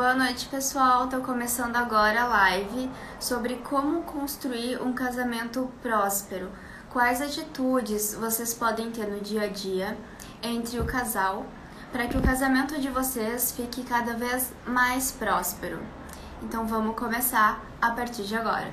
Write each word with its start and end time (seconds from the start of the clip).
Boa 0.00 0.14
noite, 0.14 0.46
pessoal. 0.46 1.08
Tô 1.08 1.20
começando 1.20 1.76
agora 1.76 2.22
a 2.22 2.26
live 2.26 2.90
sobre 3.20 3.56
como 3.56 4.00
construir 4.00 4.80
um 4.80 4.94
casamento 4.94 5.70
próspero. 5.82 6.50
Quais 6.88 7.20
atitudes 7.20 8.14
vocês 8.14 8.54
podem 8.54 8.90
ter 8.90 9.06
no 9.06 9.20
dia 9.20 9.42
a 9.42 9.46
dia 9.48 9.98
entre 10.42 10.80
o 10.80 10.86
casal 10.86 11.44
para 11.92 12.06
que 12.06 12.16
o 12.16 12.22
casamento 12.22 12.80
de 12.80 12.88
vocês 12.88 13.52
fique 13.52 13.84
cada 13.84 14.14
vez 14.14 14.50
mais 14.66 15.12
próspero. 15.12 15.78
Então 16.42 16.66
vamos 16.66 16.96
começar 16.96 17.60
a 17.78 17.90
partir 17.90 18.22
de 18.22 18.34
agora. 18.34 18.72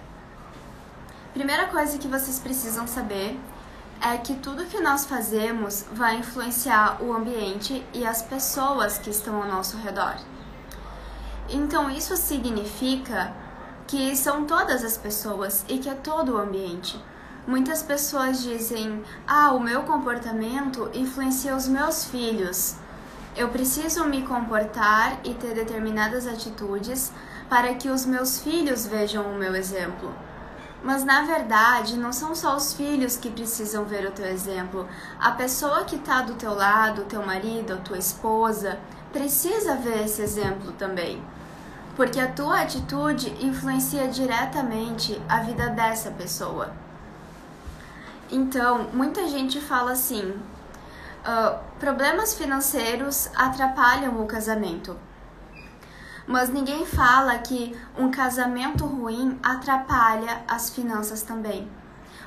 Primeira 1.33 1.67
coisa 1.67 1.97
que 1.97 2.07
vocês 2.07 2.39
precisam 2.39 2.87
saber 2.87 3.37
é 3.99 4.15
que 4.15 4.35
tudo 4.35 4.65
que 4.67 4.79
nós 4.79 5.05
fazemos 5.05 5.83
vai 5.91 6.19
influenciar 6.19 7.03
o 7.03 7.11
ambiente 7.11 7.85
e 7.93 8.05
as 8.05 8.21
pessoas 8.21 8.97
que 8.97 9.09
estão 9.09 9.43
ao 9.43 9.49
nosso 9.49 9.75
redor. 9.75 10.15
Então 11.49 11.89
isso 11.89 12.17
significa 12.17 13.33
que 13.87 14.15
são 14.15 14.45
todas 14.45 14.83
as 14.83 14.97
pessoas 14.97 15.63
e 15.69 15.77
que 15.77 15.89
é 15.89 15.93
todo 15.93 16.33
o 16.33 16.37
ambiente. 16.37 17.01
Muitas 17.47 17.81
pessoas 17.81 18.41
dizem: 18.41 19.01
"Ah, 19.25 19.53
o 19.53 19.59
meu 19.59 19.83
comportamento 19.83 20.89
influencia 20.93 21.55
os 21.55 21.67
meus 21.67 22.03
filhos. 22.03 22.75
Eu 23.35 23.47
preciso 23.49 24.03
me 24.03 24.23
comportar 24.23 25.19
e 25.23 25.33
ter 25.33 25.53
determinadas 25.53 26.27
atitudes 26.27 27.11
para 27.49 27.73
que 27.75 27.89
os 27.89 28.05
meus 28.05 28.39
filhos 28.39 28.85
vejam 28.85 29.23
o 29.23 29.37
meu 29.37 29.55
exemplo." 29.55 30.13
Mas 30.83 31.03
na 31.05 31.23
verdade, 31.23 31.97
não 31.97 32.11
são 32.11 32.35
só 32.35 32.55
os 32.55 32.73
filhos 32.73 33.15
que 33.15 33.31
precisam 33.31 33.85
ver 33.85 34.05
o 34.05 34.11
teu 34.11 34.25
exemplo. 34.25 34.87
A 35.19 35.31
pessoa 35.31 35.85
que 35.85 35.95
está 35.95 36.21
do 36.21 36.35
teu 36.35 36.53
lado, 36.53 37.05
teu 37.05 37.25
marido, 37.25 37.73
a 37.73 37.77
tua 37.77 37.97
esposa, 37.97 38.77
precisa 39.11 39.75
ver 39.75 40.03
esse 40.03 40.21
exemplo 40.21 40.73
também. 40.73 41.21
Porque 41.97 42.19
a 42.19 42.31
tua 42.31 42.61
atitude 42.61 43.35
influencia 43.43 44.07
diretamente 44.07 45.19
a 45.27 45.39
vida 45.39 45.67
dessa 45.71 46.11
pessoa. 46.11 46.71
Então, 48.29 48.87
muita 48.93 49.27
gente 49.27 49.59
fala 49.59 49.93
assim: 49.93 50.29
uh, 50.29 51.57
problemas 51.79 52.35
financeiros 52.35 53.31
atrapalham 53.35 54.21
o 54.21 54.27
casamento. 54.27 54.95
Mas 56.27 56.49
ninguém 56.49 56.85
fala 56.85 57.35
que 57.39 57.75
um 57.97 58.11
casamento 58.11 58.85
ruim 58.85 59.39
atrapalha 59.41 60.43
as 60.47 60.69
finanças 60.69 61.23
também. 61.23 61.67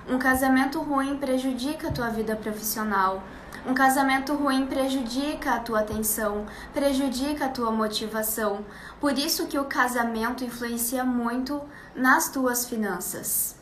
Um 0.08 0.18
casamento 0.18 0.80
ruim 0.80 1.16
prejudica 1.16 1.88
a 1.88 1.92
tua 1.92 2.08
vida 2.08 2.34
profissional. 2.34 3.22
Um 3.66 3.74
casamento 3.74 4.34
ruim 4.34 4.66
prejudica 4.66 5.54
a 5.54 5.60
tua 5.60 5.80
atenção, 5.80 6.46
prejudica 6.72 7.46
a 7.46 7.48
tua 7.48 7.70
motivação. 7.70 8.64
Por 8.98 9.18
isso 9.18 9.46
que 9.46 9.58
o 9.58 9.66
casamento 9.66 10.44
influencia 10.44 11.04
muito 11.04 11.60
nas 11.94 12.30
tuas 12.30 12.64
finanças. 12.66 13.56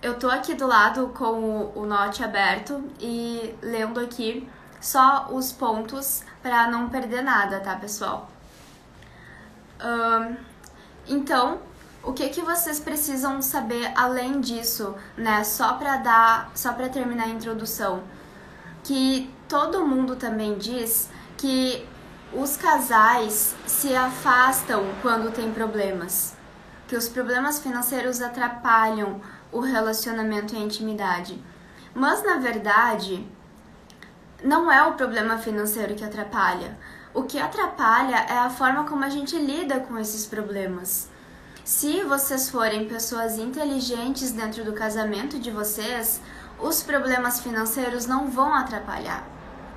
Eu 0.00 0.18
tô 0.18 0.28
aqui 0.28 0.54
do 0.54 0.66
lado 0.66 1.08
com 1.08 1.72
o, 1.74 1.86
note 1.86 2.22
aberto 2.22 2.84
e 3.00 3.54
lendo 3.62 3.98
aqui 3.98 4.48
só 4.80 5.28
os 5.30 5.50
pontos 5.50 6.22
para 6.42 6.70
não 6.70 6.88
perder 6.88 7.22
nada, 7.22 7.58
tá, 7.60 7.74
pessoal? 7.74 8.30
então, 11.06 11.58
o 12.02 12.12
que 12.12 12.28
que 12.28 12.40
vocês 12.40 12.80
precisam 12.80 13.42
saber 13.42 13.92
além 13.96 14.40
disso, 14.40 14.94
né? 15.16 15.42
Só 15.44 15.74
para 15.74 15.96
dar, 15.96 16.50
só 16.54 16.72
para 16.72 16.88
terminar 16.88 17.24
a 17.24 17.28
introdução, 17.28 18.02
que 18.84 19.30
todo 19.48 19.86
mundo 19.86 20.14
também 20.14 20.56
diz 20.56 21.10
que 21.36 21.84
os 22.32 22.56
casais 22.56 23.54
se 23.66 23.94
afastam 23.94 24.84
quando 25.00 25.32
tem 25.32 25.50
problemas, 25.52 26.36
que 26.86 26.96
os 26.96 27.08
problemas 27.08 27.58
financeiros 27.58 28.20
atrapalham 28.20 29.20
o 29.50 29.60
relacionamento 29.60 30.54
e 30.54 30.58
a 30.58 30.60
intimidade. 30.60 31.42
Mas 31.94 32.22
na 32.22 32.36
verdade, 32.36 33.26
não 34.42 34.70
é 34.70 34.84
o 34.84 34.94
problema 34.94 35.38
financeiro 35.38 35.94
que 35.94 36.04
atrapalha. 36.04 36.76
O 37.14 37.22
que 37.22 37.38
atrapalha 37.38 38.16
é 38.28 38.38
a 38.38 38.50
forma 38.50 38.84
como 38.84 39.04
a 39.04 39.08
gente 39.08 39.38
lida 39.38 39.80
com 39.80 39.96
esses 39.98 40.26
problemas. 40.26 41.08
Se 41.64 42.02
vocês 42.02 42.50
forem 42.50 42.86
pessoas 42.86 43.38
inteligentes 43.38 44.32
dentro 44.32 44.64
do 44.64 44.74
casamento 44.74 45.38
de 45.38 45.50
vocês, 45.50 46.20
os 46.64 46.82
problemas 46.82 47.40
financeiros 47.40 48.06
não 48.06 48.26
vão 48.30 48.54
atrapalhar. 48.54 49.22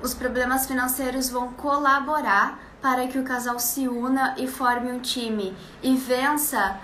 Os 0.02 0.14
problemas 0.14 0.66
financeiros 0.66 1.28
vão 1.28 1.52
colaborar 1.52 2.58
para 2.80 3.06
que 3.06 3.18
o 3.18 3.24
casal 3.24 3.58
se 3.58 3.86
una 3.86 4.34
e 4.38 4.48
forme 4.48 4.90
um 4.90 4.98
time 4.98 5.54
e 5.82 5.94
vença 5.94 6.80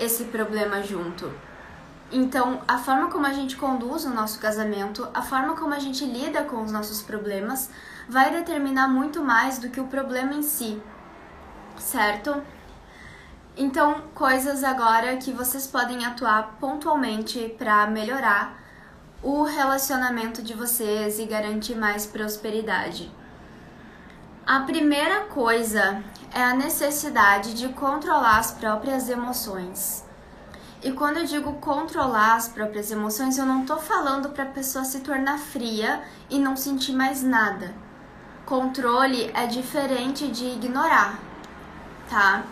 esse 0.00 0.24
problema 0.24 0.82
junto. 0.82 1.30
Então, 2.10 2.62
a 2.66 2.78
forma 2.78 3.10
como 3.10 3.26
a 3.26 3.32
gente 3.34 3.56
conduz 3.56 4.06
o 4.06 4.10
nosso 4.10 4.40
casamento, 4.40 5.06
a 5.12 5.20
forma 5.20 5.54
como 5.54 5.74
a 5.74 5.78
gente 5.78 6.06
lida 6.06 6.44
com 6.44 6.62
os 6.62 6.72
nossos 6.72 7.02
problemas, 7.02 7.68
vai 8.08 8.30
determinar 8.30 8.88
muito 8.88 9.22
mais 9.22 9.58
do 9.58 9.68
que 9.68 9.80
o 9.80 9.86
problema 9.86 10.32
em 10.32 10.42
si, 10.42 10.80
certo? 11.76 12.42
Então, 13.54 14.04
coisas 14.14 14.64
agora 14.64 15.18
que 15.18 15.30
vocês 15.30 15.66
podem 15.66 16.06
atuar 16.06 16.56
pontualmente 16.58 17.54
para 17.58 17.86
melhorar 17.86 18.61
o 19.22 19.44
relacionamento 19.44 20.42
de 20.42 20.52
vocês 20.52 21.18
e 21.20 21.26
garantir 21.26 21.76
mais 21.76 22.04
prosperidade. 22.04 23.10
A 24.44 24.60
primeira 24.60 25.20
coisa 25.26 26.02
é 26.34 26.42
a 26.42 26.54
necessidade 26.54 27.54
de 27.54 27.68
controlar 27.68 28.38
as 28.38 28.50
próprias 28.50 29.08
emoções. 29.08 30.04
E 30.82 30.90
quando 30.90 31.18
eu 31.18 31.24
digo 31.24 31.52
controlar 31.54 32.34
as 32.34 32.48
próprias 32.48 32.90
emoções, 32.90 33.38
eu 33.38 33.46
não 33.46 33.60
estou 33.60 33.78
falando 33.78 34.30
para 34.30 34.42
a 34.42 34.48
pessoa 34.48 34.84
se 34.84 34.98
tornar 35.00 35.38
fria 35.38 36.02
e 36.28 36.40
não 36.40 36.56
sentir 36.56 36.92
mais 36.92 37.22
nada. 37.22 37.72
Controle 38.44 39.30
é 39.32 39.46
diferente 39.46 40.26
de 40.26 40.44
ignorar, 40.44 41.20
tá? 42.10 42.42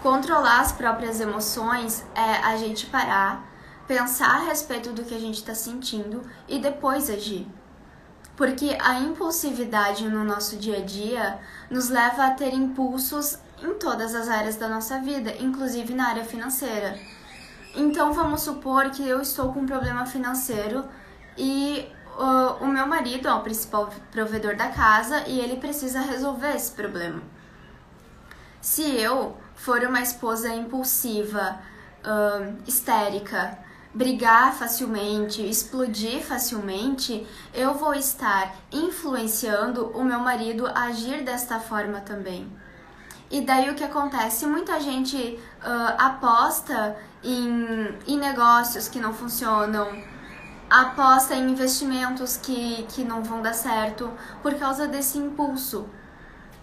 Controlar 0.00 0.60
as 0.60 0.70
próprias 0.70 1.20
emoções 1.20 2.06
é 2.14 2.36
a 2.36 2.56
gente 2.56 2.86
parar, 2.86 3.49
pensar 3.90 4.36
a 4.36 4.44
respeito 4.44 4.92
do 4.92 5.02
que 5.02 5.12
a 5.12 5.18
gente 5.18 5.38
está 5.38 5.52
sentindo 5.52 6.22
e 6.46 6.60
depois 6.60 7.10
agir. 7.10 7.44
Porque 8.36 8.78
a 8.80 9.00
impulsividade 9.00 10.08
no 10.08 10.22
nosso 10.22 10.56
dia 10.56 10.76
a 10.76 10.80
dia 10.80 11.40
nos 11.68 11.88
leva 11.88 12.26
a 12.26 12.30
ter 12.30 12.54
impulsos 12.54 13.36
em 13.60 13.74
todas 13.74 14.14
as 14.14 14.28
áreas 14.28 14.54
da 14.54 14.68
nossa 14.68 15.00
vida, 15.00 15.34
inclusive 15.40 15.92
na 15.92 16.06
área 16.06 16.24
financeira. 16.24 16.96
Então 17.74 18.12
vamos 18.12 18.42
supor 18.42 18.90
que 18.90 19.02
eu 19.02 19.20
estou 19.20 19.52
com 19.52 19.58
um 19.58 19.66
problema 19.66 20.06
financeiro 20.06 20.84
e 21.36 21.84
uh, 22.16 22.62
o 22.62 22.68
meu 22.68 22.86
marido 22.86 23.26
é 23.26 23.34
o 23.34 23.40
principal 23.40 23.90
provedor 24.12 24.54
da 24.54 24.68
casa 24.68 25.24
e 25.26 25.40
ele 25.40 25.56
precisa 25.56 26.00
resolver 26.00 26.54
esse 26.54 26.70
problema. 26.70 27.20
Se 28.60 28.82
eu 28.82 29.36
for 29.56 29.82
uma 29.82 30.00
esposa 30.00 30.48
impulsiva, 30.54 31.58
uh, 32.04 32.56
histérica, 32.68 33.58
brigar 33.92 34.54
facilmente, 34.54 35.42
explodir 35.42 36.22
facilmente, 36.22 37.26
eu 37.52 37.74
vou 37.74 37.94
estar 37.94 38.54
influenciando 38.72 39.86
o 39.88 40.04
meu 40.04 40.20
marido 40.20 40.66
a 40.66 40.84
agir 40.84 41.24
desta 41.24 41.58
forma 41.58 42.00
também. 42.00 42.50
E 43.30 43.40
daí 43.40 43.70
o 43.70 43.74
que 43.74 43.84
acontece? 43.84 44.46
Muita 44.46 44.80
gente 44.80 45.16
uh, 45.16 45.94
aposta 45.98 46.96
em, 47.22 47.96
em 48.06 48.18
negócios 48.18 48.88
que 48.88 48.98
não 48.98 49.12
funcionam, 49.12 49.88
aposta 50.68 51.34
em 51.34 51.50
investimentos 51.50 52.36
que, 52.36 52.84
que 52.88 53.04
não 53.04 53.22
vão 53.22 53.42
dar 53.42 53.54
certo 53.54 54.12
por 54.42 54.54
causa 54.54 54.86
desse 54.86 55.18
impulso. 55.18 55.88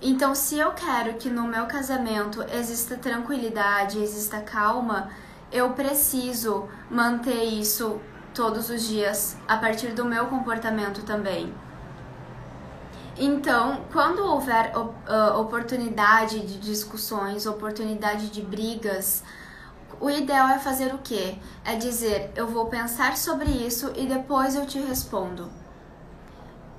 Então, 0.01 0.36
se 0.36 0.57
eu 0.57 0.72
quero 0.74 1.16
que 1.16 1.30
no 1.30 1.44
meu 1.44 1.66
casamento 1.66 2.44
exista 2.54 2.96
tranquilidade, 2.98 3.98
exista 3.98 4.40
calma, 4.42 5.10
eu 5.52 5.72
preciso 5.72 6.68
manter 6.90 7.44
isso 7.44 8.00
todos 8.34 8.70
os 8.70 8.88
dias, 8.88 9.36
a 9.48 9.58
partir 9.58 9.94
do 9.94 10.06
meu 10.06 10.28
comportamento 10.28 11.04
também. 11.04 11.54
Então, 13.20 13.84
quando 13.92 14.20
houver 14.20 14.72
uh, 14.78 15.40
oportunidade 15.40 16.40
de 16.42 16.60
discussões, 16.60 17.48
oportunidade 17.48 18.30
de 18.30 18.44
brigas, 18.44 19.24
o 20.00 20.08
ideal 20.10 20.50
é 20.50 20.60
fazer 20.60 20.94
o 20.94 21.00
quê? 21.00 21.36
É 21.66 21.76
dizer, 21.76 22.32
eu 22.36 22.48
vou 22.48 22.68
pensar 22.68 23.18
sobre 23.18 23.50
isso 23.50 23.92
e 23.96 24.06
depois 24.06 24.56
eu 24.56 24.68
te 24.68 24.78
respondo. 24.80 25.50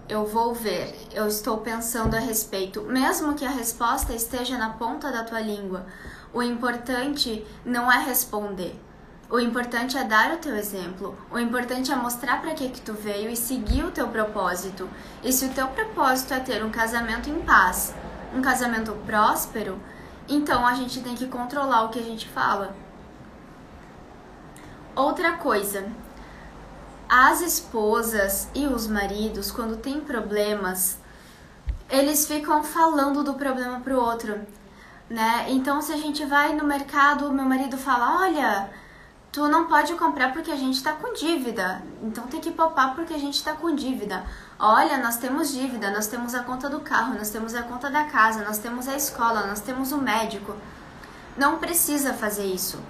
Eu 0.08 0.24
vou 0.24 0.54
ver, 0.54 0.96
eu 1.12 1.26
estou 1.26 1.58
pensando 1.58 2.14
a 2.14 2.20
respeito, 2.20 2.82
mesmo 2.82 3.34
que 3.34 3.44
a 3.44 3.50
resposta 3.50 4.14
esteja 4.14 4.56
na 4.56 4.70
ponta 4.70 5.10
da 5.10 5.24
tua 5.24 5.40
língua. 5.40 5.84
O 6.32 6.42
importante 6.42 7.46
não 7.64 7.90
é 7.90 7.98
responder, 8.04 8.78
o 9.30 9.38
importante 9.38 9.98
é 9.98 10.04
dar 10.04 10.32
o 10.32 10.38
teu 10.38 10.56
exemplo. 10.56 11.14
O 11.30 11.38
importante 11.38 11.92
é 11.92 11.96
mostrar 11.96 12.40
para 12.40 12.54
que 12.54 12.70
que 12.70 12.80
tu 12.80 12.94
veio 12.94 13.28
e 13.28 13.36
seguir 13.36 13.84
o 13.84 13.90
teu 13.90 14.08
propósito. 14.08 14.88
E 15.22 15.30
se 15.30 15.44
o 15.44 15.50
teu 15.50 15.68
propósito 15.68 16.32
é 16.32 16.40
ter 16.40 16.64
um 16.64 16.70
casamento 16.70 17.28
em 17.28 17.42
paz, 17.42 17.94
um 18.34 18.40
casamento 18.40 18.92
próspero, 19.04 19.78
Então 20.30 20.66
a 20.66 20.74
gente 20.74 21.00
tem 21.00 21.14
que 21.14 21.26
controlar 21.26 21.84
o 21.84 21.88
que 21.88 21.98
a 21.98 22.02
gente 22.02 22.28
fala. 22.28 22.76
Outra 24.94 25.32
coisa, 25.38 25.90
as 27.08 27.40
esposas 27.40 28.48
e 28.54 28.66
os 28.66 28.86
maridos, 28.86 29.50
quando 29.50 29.78
têm 29.78 30.00
problemas, 30.00 30.98
eles 31.88 32.26
ficam 32.26 32.62
falando 32.62 33.24
do 33.24 33.34
problema 33.34 33.80
pro 33.80 33.98
outro, 33.98 34.38
né? 35.08 35.46
Então, 35.48 35.80
se 35.80 35.92
a 35.92 35.96
gente 35.96 36.24
vai 36.24 36.54
no 36.54 36.64
mercado, 36.64 37.32
meu 37.32 37.44
marido 37.44 37.76
fala: 37.76 38.22
Olha, 38.22 38.70
tu 39.32 39.48
não 39.48 39.66
pode 39.66 39.94
comprar 39.94 40.32
porque 40.32 40.50
a 40.50 40.56
gente 40.56 40.82
tá 40.82 40.92
com 40.92 41.12
dívida, 41.12 41.82
então 42.02 42.26
tem 42.26 42.40
que 42.40 42.50
poupar 42.50 42.94
porque 42.94 43.14
a 43.14 43.18
gente 43.18 43.42
tá 43.42 43.52
com 43.54 43.74
dívida. 43.74 44.24
Olha, 44.58 44.98
nós 44.98 45.16
temos 45.16 45.52
dívida, 45.52 45.90
nós 45.90 46.06
temos 46.06 46.34
a 46.34 46.42
conta 46.42 46.68
do 46.68 46.80
carro, 46.80 47.14
nós 47.14 47.30
temos 47.30 47.54
a 47.54 47.62
conta 47.62 47.90
da 47.90 48.04
casa, 48.04 48.44
nós 48.44 48.58
temos 48.58 48.88
a 48.88 48.96
escola, 48.96 49.46
nós 49.46 49.60
temos 49.60 49.92
o 49.92 49.98
médico. 49.98 50.56
Não 51.36 51.58
precisa 51.58 52.12
fazer 52.14 52.46
isso. 52.46 52.80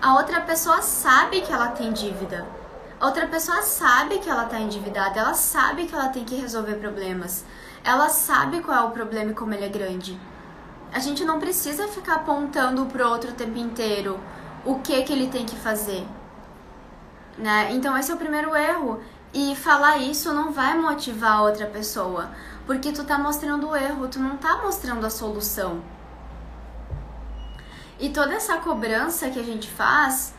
A 0.00 0.14
outra 0.14 0.40
pessoa 0.42 0.82
sabe 0.82 1.40
que 1.40 1.52
ela 1.52 1.68
tem 1.68 1.92
dívida 1.92 2.46
outra 3.04 3.26
pessoa 3.26 3.62
sabe 3.62 4.18
que 4.18 4.30
ela 4.30 4.44
está 4.44 4.58
endividada, 4.58 5.20
ela 5.20 5.34
sabe 5.34 5.86
que 5.86 5.94
ela 5.94 6.08
tem 6.08 6.24
que 6.24 6.36
resolver 6.36 6.76
problemas, 6.76 7.44
ela 7.82 8.08
sabe 8.08 8.60
qual 8.60 8.78
é 8.78 8.88
o 8.88 8.90
problema 8.90 9.30
e 9.30 9.34
como 9.34 9.52
ele 9.52 9.64
é 9.64 9.68
grande. 9.68 10.18
A 10.94 11.00
gente 11.00 11.24
não 11.24 11.40
precisa 11.40 11.88
ficar 11.88 12.14
apontando 12.14 12.86
pro 12.86 13.08
outro 13.08 13.30
o 13.30 13.34
tempo 13.34 13.58
inteiro 13.58 14.20
o 14.64 14.78
que 14.78 15.02
que 15.02 15.12
ele 15.12 15.26
tem 15.28 15.44
que 15.44 15.56
fazer. 15.56 16.06
Né? 17.36 17.72
Então 17.72 17.98
esse 17.98 18.12
é 18.12 18.14
o 18.14 18.18
primeiro 18.18 18.54
erro. 18.54 19.02
E 19.32 19.56
falar 19.56 19.98
isso 19.98 20.32
não 20.32 20.52
vai 20.52 20.78
motivar 20.78 21.38
a 21.38 21.42
outra 21.42 21.66
pessoa, 21.66 22.30
porque 22.64 22.92
tu 22.92 23.02
tá 23.02 23.18
mostrando 23.18 23.68
o 23.68 23.74
erro, 23.74 24.06
tu 24.06 24.20
não 24.20 24.36
tá 24.36 24.62
mostrando 24.62 25.04
a 25.04 25.10
solução. 25.10 25.82
E 27.98 28.10
toda 28.10 28.32
essa 28.32 28.58
cobrança 28.58 29.28
que 29.30 29.40
a 29.40 29.42
gente 29.42 29.68
faz 29.68 30.32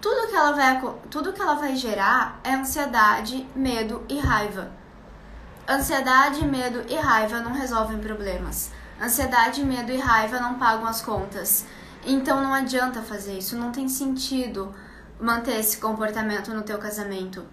tudo 0.00 0.26
que 0.26 0.34
ela 0.34 0.50
vai, 0.50 0.82
tudo 1.08 1.32
que 1.32 1.40
ela 1.40 1.54
vai 1.54 1.76
gerar 1.76 2.40
é 2.42 2.52
ansiedade, 2.52 3.46
medo 3.54 4.04
e 4.08 4.18
raiva. 4.18 4.72
Ansiedade, 5.68 6.44
medo 6.44 6.82
e 6.88 6.96
raiva 6.96 7.38
não 7.38 7.52
resolvem 7.52 8.00
problemas. 8.00 8.72
Ansiedade, 9.02 9.64
medo 9.64 9.90
e 9.90 9.96
raiva 9.96 10.38
não 10.38 10.54
pagam 10.54 10.86
as 10.86 11.00
contas. 11.00 11.66
Então 12.06 12.40
não 12.40 12.54
adianta 12.54 13.02
fazer 13.02 13.36
isso, 13.36 13.56
não 13.56 13.72
tem 13.72 13.88
sentido 13.88 14.72
manter 15.20 15.58
esse 15.58 15.78
comportamento 15.78 16.54
no 16.54 16.62
teu 16.62 16.78
casamento. 16.78 17.44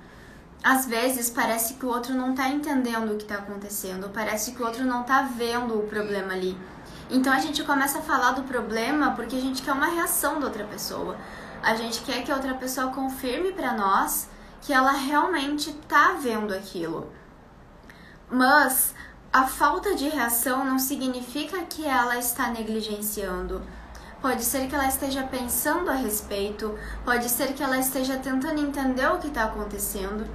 Às 0.64 0.86
vezes 0.86 1.28
parece 1.28 1.74
que 1.74 1.86
o 1.88 1.90
outro 1.90 2.14
não 2.14 2.36
tá 2.36 2.50
entendendo 2.50 3.14
o 3.14 3.18
que 3.18 3.26
tá 3.26 3.36
acontecendo, 3.36 4.12
parece 4.14 4.52
que 4.52 4.62
o 4.62 4.66
outro 4.66 4.86
não 4.86 5.02
tá 5.02 5.24
vendo 5.24 5.80
o 5.80 5.88
problema 5.88 6.34
ali. 6.34 6.56
Então 7.10 7.34
a 7.34 7.40
gente 7.40 7.64
começa 7.64 7.98
a 7.98 8.04
falar 8.04 8.34
do 8.34 8.44
problema 8.44 9.16
porque 9.16 9.36
a 9.36 9.42
gente 9.42 9.64
quer 9.64 9.74
uma 9.74 9.88
reação 9.88 10.40
da 10.40 10.46
outra 10.46 10.66
pessoa. 10.66 11.18
A 11.64 11.74
gente 11.74 12.02
quer 12.02 12.24
que 12.24 12.32
a 12.32 12.36
outra 12.36 12.54
pessoa 12.54 12.92
confirme 12.92 13.54
para 13.54 13.74
nós 13.74 14.30
que 14.62 14.72
ela 14.72 14.92
realmente 14.92 15.74
tá 15.88 16.16
vendo 16.22 16.54
aquilo. 16.54 17.12
Mas 18.30 18.94
a 19.32 19.46
falta 19.46 19.96
de 19.96 20.10
reação 20.10 20.66
não 20.66 20.80
significa 20.80 21.62
que 21.62 21.86
ela 21.86 22.18
está 22.18 22.50
negligenciando. 22.50 23.62
Pode 24.22 24.44
ser 24.44 24.68
que 24.68 24.76
ela 24.76 24.88
esteja 24.88 25.24
pensando 25.24 25.90
a 25.90 25.94
respeito, 25.94 26.78
pode 27.06 27.30
ser 27.30 27.54
que 27.54 27.64
ela 27.64 27.78
esteja 27.78 28.18
tentando 28.18 28.60
entender 28.60 29.08
o 29.08 29.20
que 29.20 29.28
está 29.28 29.46
acontecendo. 29.46 30.28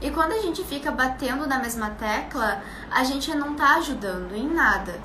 E 0.00 0.10
quando 0.10 0.32
a 0.32 0.40
gente 0.40 0.62
fica 0.62 0.92
batendo 0.92 1.46
na 1.46 1.58
mesma 1.58 1.90
tecla, 1.90 2.62
a 2.90 3.02
gente 3.02 3.34
não 3.34 3.52
está 3.52 3.76
ajudando 3.76 4.34
em 4.34 4.48
nada. 4.48 5.00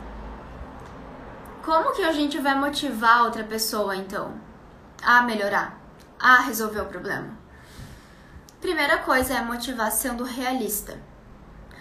Como 1.63 1.93
que 1.93 2.03
a 2.03 2.11
gente 2.11 2.37
vai 2.39 2.55
motivar 2.55 3.23
outra 3.23 3.43
pessoa 3.43 3.95
então? 3.95 4.33
a 5.01 5.21
melhorar, 5.21 5.77
a 6.19 6.41
resolver 6.41 6.81
o 6.81 6.85
problema? 6.85 7.37
Primeira 8.59 8.97
coisa 8.97 9.35
é 9.35 9.41
motivar 9.41 9.91
sendo 9.91 10.23
realista. 10.23 10.97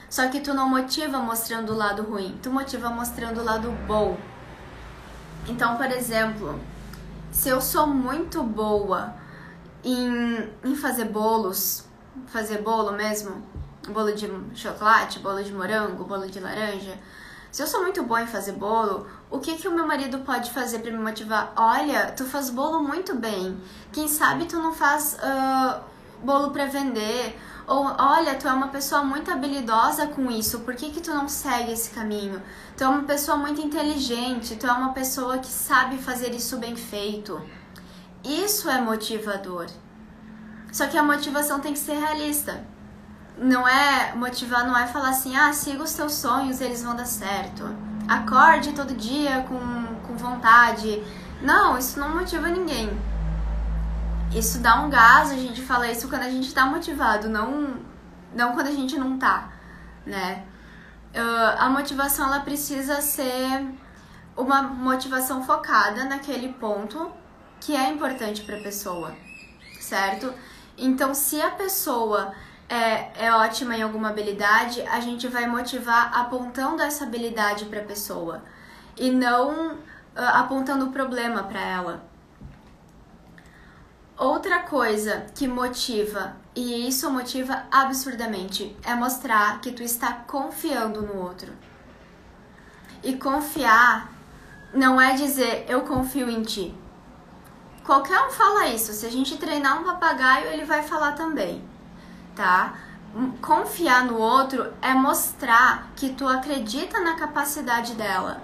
Só 0.08 0.28
que 0.28 0.40
tu 0.40 0.54
não 0.54 0.68
motiva 0.68 1.18
mostrando 1.18 1.72
o 1.72 1.76
lado 1.76 2.02
ruim, 2.02 2.38
tu 2.42 2.50
motiva 2.50 2.88
mostrando 2.88 3.40
o 3.40 3.44
lado 3.44 3.70
bom. 3.86 4.16
Então, 5.46 5.76
por 5.76 5.86
exemplo, 5.86 6.58
se 7.30 7.48
eu 7.48 7.60
sou 7.60 7.86
muito 7.86 8.42
boa 8.42 9.14
em, 9.84 10.50
em 10.64 10.74
fazer 10.74 11.06
bolos, 11.06 11.84
fazer 12.26 12.62
bolo 12.62 12.92
mesmo, 12.92 13.42
bolo 13.88 14.12
de 14.12 14.30
chocolate, 14.54 15.18
bolo 15.18 15.42
de 15.42 15.52
morango, 15.52 16.04
bolo 16.04 16.26
de 16.26 16.40
laranja, 16.40 16.98
se 17.50 17.62
eu 17.62 17.66
sou 17.66 17.82
muito 17.82 18.02
boa 18.02 18.22
em 18.22 18.26
fazer 18.26 18.52
bolo, 18.52 19.06
o 19.30 19.38
que, 19.38 19.56
que 19.56 19.66
o 19.66 19.72
meu 19.72 19.86
marido 19.86 20.18
pode 20.18 20.50
fazer 20.50 20.80
para 20.80 20.90
me 20.90 20.98
motivar? 20.98 21.52
Olha, 21.56 22.12
tu 22.12 22.24
faz 22.24 22.50
bolo 22.50 22.82
muito 22.82 23.14
bem. 23.14 23.58
Quem 23.90 24.06
sabe 24.06 24.44
tu 24.44 24.56
não 24.56 24.74
faz 24.74 25.14
uh, 25.14 25.80
bolo 26.22 26.50
para 26.50 26.66
vender? 26.66 27.38
Ou 27.68 27.94
olha, 27.98 28.34
tu 28.34 28.48
é 28.48 28.52
uma 28.52 28.68
pessoa 28.68 29.04
muito 29.04 29.30
habilidosa 29.30 30.06
com 30.08 30.30
isso, 30.30 30.60
por 30.60 30.74
que, 30.74 30.90
que 30.90 31.02
tu 31.02 31.12
não 31.12 31.28
segue 31.28 31.70
esse 31.70 31.90
caminho? 31.90 32.42
Tu 32.76 32.82
é 32.82 32.88
uma 32.88 33.04
pessoa 33.04 33.36
muito 33.36 33.60
inteligente, 33.60 34.56
tu 34.56 34.66
é 34.66 34.72
uma 34.72 34.92
pessoa 34.92 35.38
que 35.38 35.46
sabe 35.46 35.98
fazer 35.98 36.34
isso 36.34 36.56
bem 36.56 36.74
feito. 36.74 37.40
Isso 38.24 38.68
é 38.68 38.80
motivador. 38.80 39.66
Só 40.72 40.86
que 40.86 40.96
a 40.96 41.02
motivação 41.02 41.60
tem 41.60 41.74
que 41.74 41.78
ser 41.78 41.98
realista 41.98 42.64
não 43.40 43.66
é 43.66 44.14
motivar, 44.14 44.66
não 44.66 44.76
é 44.76 44.86
falar 44.86 45.10
assim, 45.10 45.36
ah, 45.36 45.52
siga 45.52 45.82
os 45.82 45.92
teus 45.92 46.12
sonhos, 46.14 46.60
eles 46.60 46.82
vão 46.82 46.94
dar 46.94 47.06
certo. 47.06 47.64
Acorde 48.08 48.72
todo 48.72 48.94
dia 48.94 49.44
com, 49.48 50.06
com 50.06 50.16
vontade. 50.16 51.02
Não, 51.40 51.78
isso 51.78 52.00
não 52.00 52.14
motiva 52.14 52.48
ninguém. 52.48 52.90
Isso 54.34 54.60
dá 54.60 54.82
um 54.82 54.90
gás, 54.90 55.30
a 55.30 55.36
gente 55.36 55.62
fala 55.62 55.90
isso 55.90 56.08
quando 56.08 56.22
a 56.22 56.30
gente 56.30 56.52
tá 56.52 56.66
motivado, 56.66 57.28
não, 57.30 57.78
não 58.34 58.52
quando 58.52 58.66
a 58.66 58.72
gente 58.72 58.96
não 58.98 59.18
tá, 59.18 59.50
né? 60.04 60.44
Uh, 61.14 61.56
a 61.58 61.70
motivação, 61.70 62.26
ela 62.26 62.40
precisa 62.40 63.00
ser 63.00 63.66
uma 64.36 64.62
motivação 64.62 65.42
focada 65.42 66.04
naquele 66.04 66.52
ponto 66.52 67.10
que 67.58 67.74
é 67.74 67.90
importante 67.90 68.42
para 68.42 68.58
a 68.58 68.62
pessoa, 68.62 69.16
certo? 69.80 70.32
Então, 70.76 71.14
se 71.14 71.40
a 71.40 71.50
pessoa 71.50 72.32
é, 72.68 73.26
é 73.26 73.32
ótima 73.32 73.76
em 73.76 73.82
alguma 73.82 74.10
habilidade, 74.10 74.82
a 74.82 75.00
gente 75.00 75.26
vai 75.26 75.46
motivar 75.46 76.12
apontando 76.14 76.82
essa 76.82 77.04
habilidade 77.04 77.64
para 77.64 77.80
a 77.80 77.84
pessoa 77.84 78.44
e 78.96 79.10
não 79.10 79.72
uh, 79.72 79.78
apontando 80.34 80.84
o 80.86 80.92
problema 80.92 81.42
para 81.44 81.60
ela. 81.60 82.07
Outra 84.18 84.60
coisa 84.60 85.26
que 85.34 85.46
motiva, 85.46 86.36
e 86.54 86.88
isso 86.88 87.10
motiva 87.10 87.64
absurdamente, 87.70 88.76
é 88.84 88.94
mostrar 88.94 89.60
que 89.60 89.70
tu 89.70 89.82
está 89.82 90.12
confiando 90.12 91.02
no 91.02 91.22
outro. 91.22 91.52
E 93.02 93.16
confiar 93.16 94.12
não 94.74 95.00
é 95.00 95.14
dizer 95.14 95.66
eu 95.68 95.82
confio 95.82 96.28
em 96.28 96.42
ti. 96.42 96.74
Qualquer 97.84 98.20
um 98.26 98.30
fala 98.30 98.66
isso. 98.66 98.92
Se 98.92 99.06
a 99.06 99.10
gente 99.10 99.38
treinar 99.38 99.80
um 99.80 99.84
papagaio, 99.84 100.48
ele 100.48 100.64
vai 100.64 100.82
falar 100.82 101.12
também 101.12 101.66
tá? 102.38 102.74
Confiar 103.42 104.04
no 104.04 104.16
outro 104.16 104.72
é 104.80 104.94
mostrar 104.94 105.88
que 105.96 106.10
tu 106.10 106.28
acredita 106.28 107.00
na 107.00 107.16
capacidade 107.16 107.94
dela, 107.94 108.40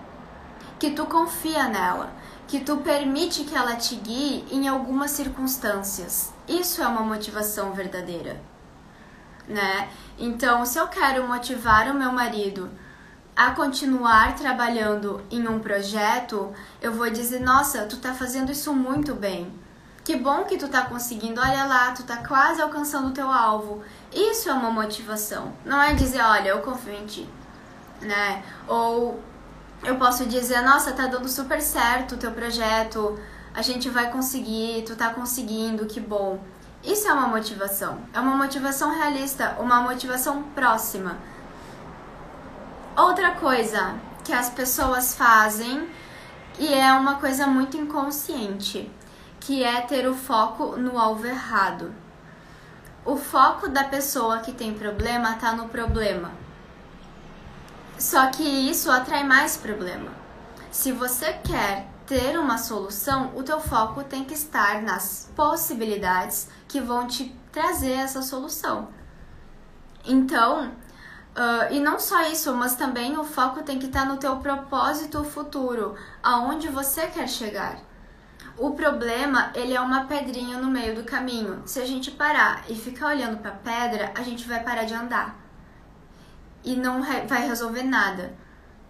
que 0.80 0.90
tu 0.90 1.06
confia 1.06 1.68
nela, 1.68 2.10
que 2.46 2.60
tu 2.60 2.78
permite 2.78 3.44
que 3.44 3.54
ela 3.54 3.76
te 3.76 3.94
guie 3.96 4.44
em 4.50 4.68
algumas 4.68 5.10
circunstâncias. 5.10 6.32
Isso 6.46 6.82
é 6.82 6.86
uma 6.86 7.00
motivação 7.00 7.72
verdadeira, 7.72 8.40
né? 9.48 9.88
Então, 10.18 10.64
se 10.64 10.78
eu 10.78 10.86
quero 10.88 11.26
motivar 11.26 11.90
o 11.90 11.94
meu 11.94 12.12
marido 12.12 12.70
a 13.34 13.50
continuar 13.50 14.36
trabalhando 14.36 15.22
em 15.30 15.48
um 15.48 15.58
projeto, 15.58 16.52
eu 16.80 16.92
vou 16.92 17.10
dizer: 17.10 17.40
"Nossa, 17.40 17.86
tu 17.86 17.96
tá 17.96 18.14
fazendo 18.14 18.52
isso 18.52 18.72
muito 18.74 19.14
bem 19.14 19.52
que 20.04 20.16
bom 20.16 20.44
que 20.44 20.58
tu 20.58 20.68
tá 20.68 20.84
conseguindo, 20.84 21.40
olha 21.40 21.64
lá, 21.64 21.92
tu 21.92 22.02
tá 22.02 22.18
quase 22.18 22.60
alcançando 22.60 23.08
o 23.08 23.12
teu 23.12 23.30
alvo. 23.30 23.82
Isso 24.12 24.50
é 24.50 24.52
uma 24.52 24.70
motivação. 24.70 25.54
Não 25.64 25.80
é 25.80 25.94
dizer, 25.94 26.20
olha, 26.20 26.50
eu 26.50 26.60
confio 26.60 26.92
em 26.92 27.06
ti, 27.06 27.26
né? 28.02 28.44
Ou 28.68 29.18
eu 29.84 29.96
posso 29.96 30.26
dizer, 30.26 30.62
nossa, 30.62 30.92
tá 30.92 31.06
dando 31.06 31.28
super 31.28 31.60
certo 31.60 32.14
o 32.14 32.18
teu 32.18 32.32
projeto, 32.32 33.18
a 33.52 33.62
gente 33.62 33.88
vai 33.88 34.10
conseguir, 34.10 34.82
tu 34.86 34.96
tá 34.96 35.10
conseguindo, 35.10 35.86
que 35.86 36.00
bom. 36.00 36.42
Isso 36.82 37.06
é 37.06 37.12
uma 37.12 37.28
motivação. 37.28 37.98
É 38.12 38.20
uma 38.20 38.36
motivação 38.36 38.94
realista, 38.94 39.56
uma 39.60 39.80
motivação 39.80 40.42
próxima. 40.54 41.18
Outra 42.96 43.32
coisa 43.32 43.94
que 44.24 44.32
as 44.32 44.50
pessoas 44.50 45.14
fazem 45.14 45.88
e 46.58 46.72
é 46.72 46.92
uma 46.92 47.16
coisa 47.16 47.46
muito 47.46 47.76
inconsciente 47.76 48.90
que 49.40 49.62
é 49.62 49.82
ter 49.82 50.06
o 50.06 50.14
foco 50.14 50.76
no 50.76 50.98
alvo 50.98 51.26
errado. 51.26 51.92
O 53.04 53.16
foco 53.16 53.68
da 53.68 53.84
pessoa 53.84 54.38
que 54.38 54.52
tem 54.52 54.72
problema 54.72 55.32
está 55.32 55.52
no 55.52 55.68
problema. 55.68 56.43
Só 57.98 58.28
que 58.30 58.42
isso 58.42 58.90
atrai 58.90 59.24
mais 59.24 59.56
problema. 59.56 60.10
Se 60.70 60.90
você 60.90 61.32
quer 61.32 61.88
ter 62.06 62.38
uma 62.38 62.58
solução, 62.58 63.32
o 63.34 63.42
teu 63.42 63.60
foco 63.60 64.02
tem 64.02 64.24
que 64.24 64.34
estar 64.34 64.82
nas 64.82 65.30
possibilidades 65.34 66.48
que 66.68 66.80
vão 66.80 67.06
te 67.06 67.34
trazer 67.52 67.92
essa 67.92 68.20
solução. 68.20 68.88
Então, 70.04 70.68
uh, 70.68 71.72
e 71.72 71.80
não 71.80 71.98
só 71.98 72.22
isso, 72.28 72.52
mas 72.54 72.74
também 72.74 73.16
o 73.16 73.24
foco 73.24 73.62
tem 73.62 73.78
que 73.78 73.86
estar 73.86 74.04
no 74.04 74.16
teu 74.16 74.36
propósito 74.36 75.24
futuro, 75.24 75.94
aonde 76.22 76.68
você 76.68 77.06
quer 77.06 77.28
chegar. 77.28 77.78
O 78.58 78.72
problema, 78.72 79.50
ele 79.54 79.74
é 79.74 79.80
uma 79.80 80.04
pedrinha 80.04 80.58
no 80.58 80.70
meio 80.70 80.94
do 80.94 81.04
caminho. 81.04 81.62
Se 81.64 81.80
a 81.80 81.86
gente 81.86 82.10
parar 82.10 82.64
e 82.68 82.74
ficar 82.74 83.08
olhando 83.08 83.38
para 83.38 83.50
a 83.50 83.54
pedra, 83.54 84.12
a 84.14 84.22
gente 84.22 84.46
vai 84.46 84.62
parar 84.62 84.84
de 84.84 84.94
andar. 84.94 85.43
E 86.64 86.74
não 86.74 87.02
vai 87.02 87.46
resolver 87.46 87.82
nada. 87.82 88.34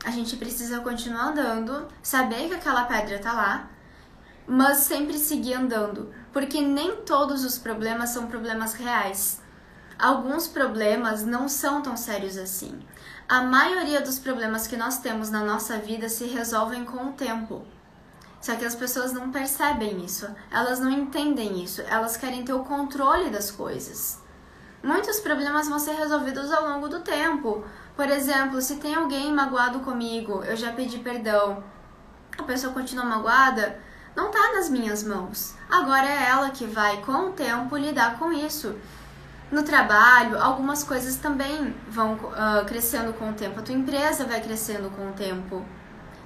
A 0.05 0.11
gente 0.11 0.37
precisa 0.37 0.81
continuar 0.81 1.31
andando, 1.31 1.89
saber 2.03 2.49
que 2.49 2.55
aquela 2.55 2.85
pedra 2.85 3.19
tá 3.19 3.33
lá, 3.33 3.71
mas 4.47 4.79
sempre 4.79 5.19
seguir 5.19 5.55
andando, 5.55 6.13
porque 6.33 6.61
nem 6.61 6.97
todos 6.97 7.45
os 7.45 7.59
problemas 7.59 8.11
são 8.11 8.27
problemas 8.27 8.75
reais. 8.75 9.41
Alguns 9.99 10.47
problemas 10.47 11.25
não 11.25 11.49
são 11.49 11.81
tão 11.81 11.97
sérios 11.97 12.37
assim. 12.37 12.79
A 13.29 13.43
maioria 13.43 14.03
dos 14.03 14.19
problemas 14.19 14.67
que 14.67 14.77
nós 14.77 14.99
temos 14.99 15.31
na 15.31 15.43
nossa 15.43 15.79
vida 15.79 16.09
se 16.09 16.27
resolvem 16.27 16.85
com 16.85 17.07
o 17.07 17.13
tempo. 17.13 17.65
Só 18.41 18.57
que 18.57 18.65
as 18.67 18.75
pessoas 18.75 19.13
não 19.13 19.31
percebem 19.31 20.05
isso, 20.05 20.29
elas 20.51 20.79
não 20.79 20.91
entendem 20.91 21.65
isso, 21.65 21.81
elas 21.89 22.19
querem 22.19 22.45
ter 22.45 22.53
o 22.53 22.65
controle 22.65 23.31
das 23.31 23.51
coisas. 23.51 24.21
Muitos 24.85 25.19
problemas 25.19 25.67
vão 25.67 25.79
ser 25.79 25.95
resolvidos 25.95 26.53
ao 26.53 26.69
longo 26.69 26.89
do 26.91 27.01
tempo. 27.01 27.65
Por 27.97 28.07
exemplo, 28.07 28.61
se 28.61 28.77
tem 28.77 28.95
alguém 28.95 29.33
magoado 29.33 29.81
comigo, 29.81 30.45
eu 30.45 30.55
já 30.55 30.73
pedi 30.73 30.99
perdão, 30.99 31.65
a 32.37 32.43
pessoa 32.43 32.71
continua 32.71 33.07
magoada, 33.07 33.81
não 34.15 34.31
tá 34.31 34.53
nas 34.53 34.69
minhas 34.69 35.03
mãos. 35.03 35.55
Agora 35.71 36.07
é 36.07 36.29
ela 36.29 36.51
que 36.51 36.67
vai, 36.67 36.99
com 36.99 37.31
o 37.31 37.33
tempo, 37.33 37.79
lidar 37.79 38.19
com 38.19 38.31
isso. 38.31 38.77
No 39.51 39.63
trabalho, 39.63 40.39
algumas 40.39 40.85
coisas 40.85 41.17
também 41.17 41.75
vão 41.89 42.13
uh, 42.17 42.67
crescendo 42.67 43.15
com 43.15 43.31
o 43.31 43.33
tempo. 43.33 43.61
A 43.61 43.63
tua 43.63 43.75
empresa 43.75 44.27
vai 44.27 44.43
crescendo 44.43 44.91
com 44.91 45.09
o 45.09 45.13
tempo, 45.13 45.65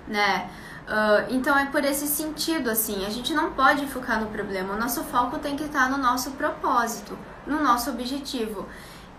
né? 0.08 0.50
Uh, 0.88 1.32
então 1.32 1.56
é 1.56 1.66
por 1.66 1.84
esse 1.84 2.08
sentido, 2.08 2.70
assim, 2.70 3.06
a 3.06 3.10
gente 3.10 3.32
não 3.34 3.52
pode 3.52 3.86
focar 3.86 4.20
no 4.20 4.26
problema, 4.30 4.74
o 4.74 4.78
nosso 4.78 5.04
foco 5.04 5.38
tem 5.38 5.54
que 5.54 5.64
estar 5.64 5.88
no 5.90 5.98
nosso 5.98 6.30
propósito, 6.32 7.16
no 7.48 7.62
nosso 7.62 7.90
objetivo. 7.90 8.66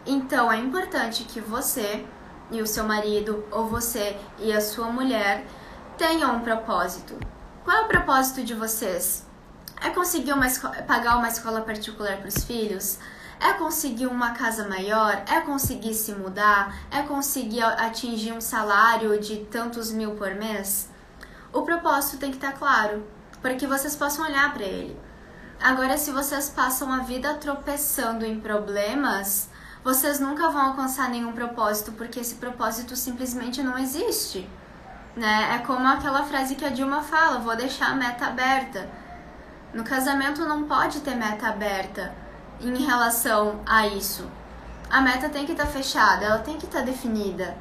Então 0.05 0.51
é 0.51 0.57
importante 0.57 1.23
que 1.23 1.41
você 1.41 2.05
e 2.51 2.61
o 2.61 2.67
seu 2.67 2.83
marido, 2.83 3.43
ou 3.51 3.67
você 3.67 4.17
e 4.39 4.53
a 4.53 4.61
sua 4.61 4.87
mulher, 4.87 5.45
tenham 5.97 6.35
um 6.35 6.39
propósito. 6.39 7.15
Qual 7.63 7.75
é 7.77 7.81
o 7.81 7.87
propósito 7.87 8.43
de 8.43 8.53
vocês? 8.53 9.25
É 9.81 9.89
conseguir 9.89 10.33
uma 10.33 10.49
pagar 10.87 11.17
uma 11.17 11.27
escola 11.27 11.61
particular 11.61 12.17
para 12.17 12.27
os 12.27 12.43
filhos? 12.43 12.99
É 13.39 13.53
conseguir 13.53 14.07
uma 14.07 14.31
casa 14.31 14.67
maior? 14.67 15.23
É 15.27 15.41
conseguir 15.41 15.93
se 15.93 16.13
mudar? 16.13 16.75
É 16.91 17.01
conseguir 17.01 17.63
atingir 17.63 18.33
um 18.33 18.41
salário 18.41 19.19
de 19.19 19.37
tantos 19.45 19.91
mil 19.91 20.11
por 20.11 20.33
mês? 20.35 20.89
o 21.51 21.63
propósito 21.63 22.17
tem 22.17 22.31
que 22.31 22.37
estar 22.37 22.53
claro, 22.53 23.05
para 23.41 23.55
que 23.55 23.67
vocês 23.67 23.95
possam 23.95 24.25
olhar 24.25 24.53
para 24.53 24.63
ele. 24.63 24.95
Agora, 25.61 25.97
se 25.97 26.11
vocês 26.11 26.49
passam 26.49 26.89
a 26.91 26.99
vida 26.99 27.33
tropeçando 27.33 28.25
em 28.25 28.39
problemas, 28.39 29.49
vocês 29.83 30.17
nunca 30.17 30.49
vão 30.49 30.67
alcançar 30.67 31.09
nenhum 31.09 31.33
propósito, 31.33 31.91
porque 31.91 32.21
esse 32.21 32.35
propósito 32.35 32.95
simplesmente 32.95 33.61
não 33.61 33.77
existe. 33.77 34.49
Né? 35.17 35.55
É 35.55 35.57
como 35.59 35.85
aquela 35.85 36.23
frase 36.23 36.55
que 36.55 36.63
a 36.63 36.69
Dilma 36.69 37.01
fala: 37.01 37.39
vou 37.39 37.57
deixar 37.57 37.91
a 37.91 37.95
meta 37.95 38.27
aberta. 38.27 38.89
No 39.73 39.83
casamento 39.83 40.45
não 40.45 40.63
pode 40.63 41.01
ter 41.01 41.15
meta 41.15 41.49
aberta 41.49 42.15
em 42.61 42.77
relação 42.85 43.61
a 43.65 43.85
isso. 43.85 44.29
A 44.89 45.01
meta 45.01 45.27
tem 45.27 45.45
que 45.45 45.51
estar 45.51 45.67
fechada, 45.67 46.25
ela 46.25 46.39
tem 46.39 46.57
que 46.57 46.65
estar 46.65 46.81
definida. 46.81 47.55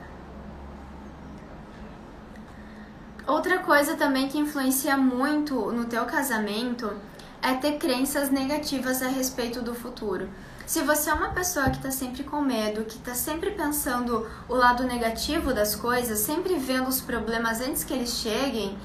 Outra 3.26 3.58
coisa 3.58 3.96
também 3.96 4.28
que 4.28 4.38
influencia 4.38 4.96
muito 4.96 5.72
no 5.72 5.84
teu 5.84 6.06
casamento 6.06 6.96
é 7.42 7.54
ter 7.54 7.78
crenças 7.78 8.30
negativas 8.30 9.02
a 9.02 9.08
respeito 9.08 9.62
do 9.62 9.74
futuro. 9.74 10.28
Se 10.66 10.82
você 10.82 11.08
é 11.08 11.14
uma 11.14 11.30
pessoa 11.30 11.70
que 11.70 11.76
está 11.76 11.90
sempre 11.90 12.22
com 12.24 12.42
medo, 12.42 12.84
que 12.84 12.96
está 12.96 13.14
sempre 13.14 13.52
pensando 13.52 14.28
o 14.48 14.54
lado 14.54 14.84
negativo 14.84 15.54
das 15.54 15.74
coisas, 15.74 16.18
sempre 16.18 16.56
vendo 16.56 16.88
os 16.88 17.00
problemas 17.00 17.60
antes 17.60 17.84
que 17.84 17.94
eles 17.94 18.10
cheguem, 18.10 18.76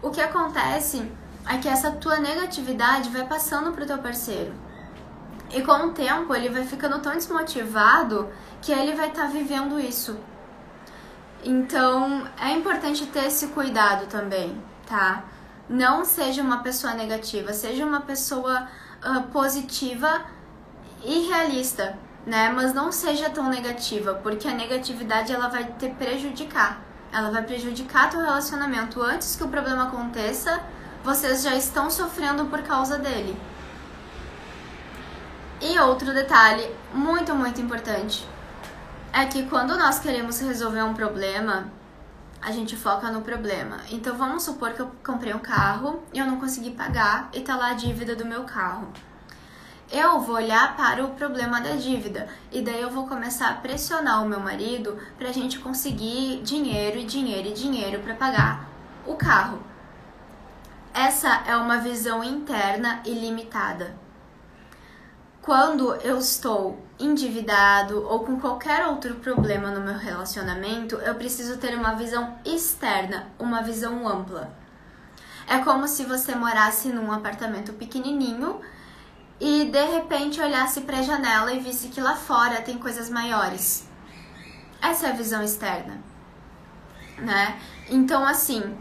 o 0.00 0.10
que 0.10 0.20
acontece 0.20 1.10
é 1.46 1.58
que 1.58 1.68
essa 1.68 1.90
tua 1.90 2.18
negatividade 2.18 3.10
vai 3.10 3.26
passando 3.26 3.72
para 3.72 3.84
o 3.84 3.86
teu 3.86 3.98
parceiro. 3.98 4.52
E 5.50 5.60
com 5.62 5.88
o 5.88 5.90
tempo 5.90 6.34
ele 6.34 6.48
vai 6.48 6.64
ficando 6.64 7.00
tão 7.00 7.12
desmotivado 7.12 8.28
que 8.62 8.72
ele 8.72 8.94
vai 8.94 9.08
estar 9.08 9.24
tá 9.24 9.28
vivendo 9.28 9.78
isso. 9.78 10.16
Então, 11.44 12.26
é 12.38 12.52
importante 12.52 13.06
ter 13.06 13.26
esse 13.26 13.48
cuidado 13.48 14.06
também, 14.06 14.56
tá? 14.86 15.24
Não 15.70 16.04
seja 16.04 16.42
uma 16.42 16.64
pessoa 16.64 16.94
negativa, 16.94 17.52
seja 17.52 17.86
uma 17.86 18.00
pessoa 18.00 18.66
uh, 19.06 19.22
positiva 19.28 20.22
e 21.04 21.28
realista, 21.28 21.96
né? 22.26 22.50
Mas 22.52 22.74
não 22.74 22.90
seja 22.90 23.30
tão 23.30 23.48
negativa, 23.48 24.14
porque 24.14 24.48
a 24.48 24.52
negatividade 24.52 25.32
ela 25.32 25.46
vai 25.46 25.62
te 25.62 25.88
prejudicar. 25.90 26.80
Ela 27.12 27.30
vai 27.30 27.44
prejudicar 27.44 28.10
teu 28.10 28.18
relacionamento 28.18 29.00
antes 29.00 29.36
que 29.36 29.44
o 29.44 29.48
problema 29.48 29.84
aconteça. 29.84 30.60
Vocês 31.04 31.42
já 31.42 31.54
estão 31.54 31.88
sofrendo 31.88 32.46
por 32.46 32.62
causa 32.62 32.98
dele. 32.98 33.40
E 35.60 35.78
outro 35.78 36.12
detalhe 36.12 36.68
muito, 36.92 37.32
muito 37.32 37.60
importante 37.60 38.26
é 39.12 39.24
que 39.26 39.46
quando 39.46 39.78
nós 39.78 40.00
queremos 40.00 40.40
resolver 40.40 40.82
um 40.82 40.94
problema, 40.94 41.70
a 42.42 42.50
gente 42.52 42.76
foca 42.76 43.10
no 43.10 43.22
problema. 43.22 43.78
Então 43.90 44.16
vamos 44.16 44.42
supor 44.42 44.72
que 44.72 44.80
eu 44.80 44.90
comprei 45.04 45.34
um 45.34 45.38
carro 45.38 46.02
e 46.12 46.18
eu 46.18 46.26
não 46.26 46.40
consegui 46.40 46.70
pagar 46.70 47.28
e 47.32 47.40
tá 47.40 47.56
lá 47.56 47.70
a 47.70 47.74
dívida 47.74 48.16
do 48.16 48.24
meu 48.24 48.44
carro. 48.44 48.88
Eu 49.92 50.20
vou 50.20 50.36
olhar 50.36 50.76
para 50.76 51.04
o 51.04 51.10
problema 51.10 51.60
da 51.60 51.74
dívida 51.74 52.28
e 52.52 52.62
daí 52.62 52.80
eu 52.80 52.90
vou 52.90 53.08
começar 53.08 53.50
a 53.50 53.54
pressionar 53.54 54.22
o 54.22 54.28
meu 54.28 54.38
marido 54.38 54.96
para 55.18 55.28
a 55.28 55.32
gente 55.32 55.58
conseguir 55.58 56.42
dinheiro 56.42 56.98
e 56.98 57.04
dinheiro 57.04 57.48
e 57.48 57.52
dinheiro 57.52 58.00
para 58.00 58.14
pagar 58.14 58.68
o 59.06 59.14
carro. 59.16 59.58
Essa 60.94 61.42
é 61.46 61.56
uma 61.56 61.78
visão 61.78 62.22
interna 62.22 63.00
e 63.04 63.12
limitada. 63.12 63.96
Quando 65.42 65.94
eu 66.02 66.18
estou 66.18 66.78
endividado 66.98 68.06
ou 68.06 68.20
com 68.26 68.38
qualquer 68.38 68.86
outro 68.86 69.14
problema 69.16 69.70
no 69.70 69.80
meu 69.80 69.96
relacionamento, 69.96 70.96
eu 70.96 71.14
preciso 71.14 71.56
ter 71.56 71.74
uma 71.74 71.94
visão 71.94 72.36
externa, 72.44 73.26
uma 73.38 73.62
visão 73.62 74.06
ampla. 74.06 74.52
É 75.48 75.58
como 75.60 75.88
se 75.88 76.04
você 76.04 76.34
morasse 76.34 76.88
num 76.88 77.10
apartamento 77.10 77.72
pequenininho 77.72 78.60
e 79.40 79.64
de 79.64 79.82
repente 79.86 80.42
olhasse 80.42 80.82
para 80.82 80.98
a 80.98 81.02
janela 81.02 81.50
e 81.54 81.60
visse 81.60 81.88
que 81.88 82.02
lá 82.02 82.14
fora 82.14 82.60
tem 82.60 82.76
coisas 82.76 83.08
maiores. 83.08 83.88
Essa 84.82 85.06
é 85.06 85.10
a 85.10 85.16
visão 85.16 85.42
externa, 85.42 85.98
né? 87.16 87.58
Então 87.88 88.26
assim, 88.26 88.76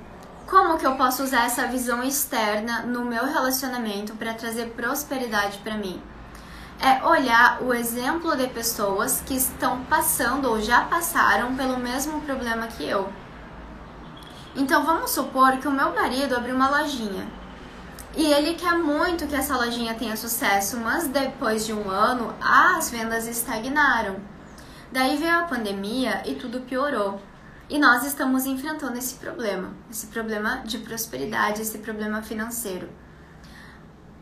como 0.46 0.78
que 0.78 0.86
eu 0.86 0.98
posso 0.98 1.24
usar 1.24 1.46
essa 1.46 1.68
visão 1.68 2.04
externa 2.04 2.82
no 2.82 3.06
meu 3.06 3.26
relacionamento 3.26 4.14
para 4.16 4.34
trazer 4.34 4.72
prosperidade 4.72 5.60
para 5.60 5.78
mim? 5.78 6.02
É 6.82 7.06
olhar 7.06 7.62
o 7.62 7.74
exemplo 7.74 8.36
de 8.38 8.48
pessoas 8.48 9.22
que 9.26 9.36
estão 9.36 9.84
passando 9.84 10.50
ou 10.50 10.62
já 10.62 10.86
passaram 10.86 11.56
pelo 11.56 11.78
mesmo 11.78 12.22
problema 12.22 12.68
que 12.68 12.88
eu. 12.88 13.12
Então 14.56 14.86
vamos 14.86 15.12
supor 15.12 15.58
que 15.58 15.68
o 15.68 15.72
meu 15.72 15.94
marido 15.94 16.36
abriu 16.36 16.56
uma 16.56 16.70
lojinha 16.70 17.28
e 18.16 18.26
ele 18.26 18.56
quer 18.56 18.74
muito 18.74 19.28
que 19.28 19.36
essa 19.36 19.56
lojinha 19.56 19.94
tenha 19.94 20.16
sucesso, 20.16 20.78
mas 20.78 21.08
depois 21.08 21.66
de 21.66 21.74
um 21.74 21.90
ano 21.90 22.34
as 22.42 22.90
vendas 22.90 23.28
estagnaram. 23.28 24.16
Daí 24.92 25.18
veio 25.18 25.40
a 25.40 25.44
pandemia 25.44 26.24
e 26.26 26.34
tudo 26.34 26.62
piorou. 26.62 27.22
E 27.70 27.78
nós 27.78 28.04
estamos 28.04 28.48
enfrentando 28.48 28.98
esse 28.98 29.16
problema, 29.16 29.74
esse 29.92 30.08
problema 30.08 30.64
de 30.66 30.80
prosperidade, 30.80 31.62
esse 31.62 31.78
problema 31.78 32.24
financeiro 32.24 32.90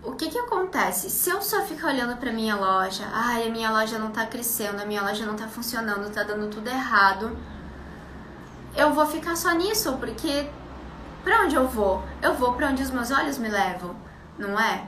o 0.08 0.16
que 0.16 0.30
que 0.30 0.40
acontece? 0.40 1.10
Se 1.10 1.30
eu 1.30 1.42
só 1.42 1.64
ficar 1.64 1.88
olhando 1.88 2.16
para 2.16 2.32
minha 2.32 2.56
loja, 2.56 3.04
ai, 3.12 3.46
a 3.46 3.52
minha 3.52 3.70
loja 3.70 4.00
não 4.00 4.10
tá 4.10 4.26
crescendo, 4.26 4.82
a 4.82 4.86
minha 4.86 5.02
loja 5.02 5.26
não 5.26 5.36
tá 5.36 5.50
funcionando, 5.50 6.10
tá 6.10 6.24
dando 6.24 6.50
tudo 6.50 6.70
errado, 6.70 7.38
eu 8.74 8.94
vou 8.94 9.06
ficar 9.06 9.36
só 9.36 9.52
nisso, 9.52 9.98
porque 9.98 10.50
para 11.26 11.42
onde 11.42 11.56
eu 11.56 11.68
vou? 11.68 12.02
Eu 12.22 12.34
vou 12.36 12.54
para 12.54 12.70
onde 12.70 12.82
os 12.82 12.90
meus 12.90 13.12
olhos 13.12 13.38
me 13.38 13.50
levam, 13.50 13.94
não 14.40 14.58
é? 14.58 14.88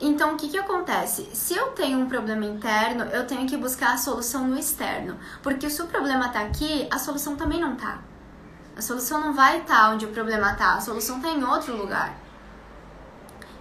Então, 0.00 0.34
o 0.34 0.36
que, 0.36 0.48
que 0.48 0.58
acontece? 0.58 1.28
Se 1.34 1.54
eu 1.54 1.72
tenho 1.72 1.98
um 1.98 2.08
problema 2.08 2.46
interno, 2.46 3.04
eu 3.06 3.26
tenho 3.26 3.46
que 3.48 3.56
buscar 3.56 3.94
a 3.94 3.98
solução 3.98 4.46
no 4.46 4.56
externo. 4.56 5.18
Porque 5.42 5.68
se 5.68 5.82
o 5.82 5.88
problema 5.88 6.30
tá 6.30 6.40
aqui, 6.40 6.88
a 6.90 6.98
solução 6.98 7.36
também 7.36 7.60
não 7.60 7.76
tá. 7.76 7.98
A 8.76 8.80
solução 8.80 9.20
não 9.20 9.34
vai 9.34 9.58
estar 9.58 9.90
onde 9.90 10.06
o 10.06 10.12
problema 10.12 10.52
está, 10.52 10.74
a 10.74 10.80
solução 10.80 11.16
está 11.16 11.28
em 11.28 11.44
outro 11.44 11.76
lugar. 11.76 12.14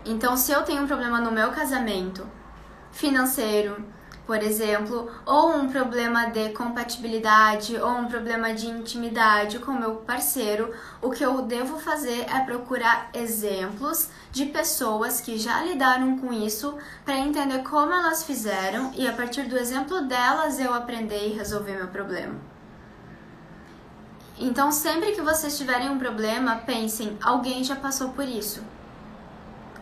Então, 0.05 0.37
se 0.37 0.51
eu 0.51 0.63
tenho 0.63 0.83
um 0.83 0.87
problema 0.87 1.19
no 1.19 1.31
meu 1.31 1.51
casamento, 1.51 2.25
financeiro, 2.91 3.83
por 4.29 4.43
exemplo, 4.43 5.09
ou 5.25 5.55
um 5.55 5.69
problema 5.69 6.27
de 6.27 6.49
compatibilidade 6.49 7.75
ou 7.77 7.89
um 7.89 8.05
problema 8.05 8.53
de 8.53 8.67
intimidade 8.67 9.57
com 9.57 9.71
meu 9.71 9.95
parceiro, 9.95 10.71
o 11.01 11.09
que 11.09 11.25
eu 11.25 11.41
devo 11.41 11.79
fazer 11.79 12.27
é 12.29 12.39
procurar 12.41 13.09
exemplos 13.11 14.09
de 14.31 14.45
pessoas 14.45 15.19
que 15.19 15.35
já 15.35 15.63
lidaram 15.63 16.19
com 16.19 16.31
isso 16.31 16.77
para 17.03 17.17
entender 17.17 17.63
como 17.63 17.91
elas 17.91 18.23
fizeram 18.23 18.91
e 18.95 19.07
a 19.07 19.13
partir 19.13 19.47
do 19.47 19.57
exemplo 19.57 20.03
delas 20.03 20.59
eu 20.59 20.75
aprender 20.75 21.29
e 21.29 21.33
resolver 21.33 21.73
meu 21.73 21.87
problema. 21.87 22.35
Então, 24.37 24.71
sempre 24.71 25.11
que 25.11 25.21
vocês 25.21 25.57
tiverem 25.57 25.89
um 25.89 25.97
problema, 25.97 26.57
pensem: 26.57 27.17
alguém 27.19 27.63
já 27.63 27.75
passou 27.75 28.09
por 28.09 28.25
isso. 28.29 28.63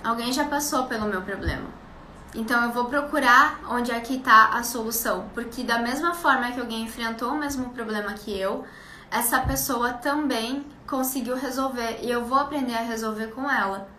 Alguém 0.07 0.31
já 0.31 0.45
passou 0.45 0.85
pelo 0.85 1.05
meu 1.05 1.21
problema. 1.21 1.67
Então 2.33 2.63
eu 2.63 2.71
vou 2.71 2.85
procurar 2.85 3.59
onde 3.69 3.91
é 3.91 3.99
que 3.99 4.15
está 4.15 4.51
a 4.53 4.63
solução, 4.63 5.29
porque 5.33 5.65
da 5.65 5.79
mesma 5.79 6.13
forma 6.13 6.49
que 6.49 6.61
alguém 6.61 6.83
enfrentou 6.83 7.33
o 7.33 7.37
mesmo 7.37 7.71
problema 7.71 8.13
que 8.13 8.31
eu, 8.39 8.63
essa 9.11 9.41
pessoa 9.41 9.91
também 9.91 10.65
conseguiu 10.87 11.35
resolver 11.35 11.99
e 12.01 12.09
eu 12.09 12.23
vou 12.23 12.37
aprender 12.39 12.75
a 12.75 12.83
resolver 12.83 13.31
com 13.31 13.51
ela. 13.51 13.89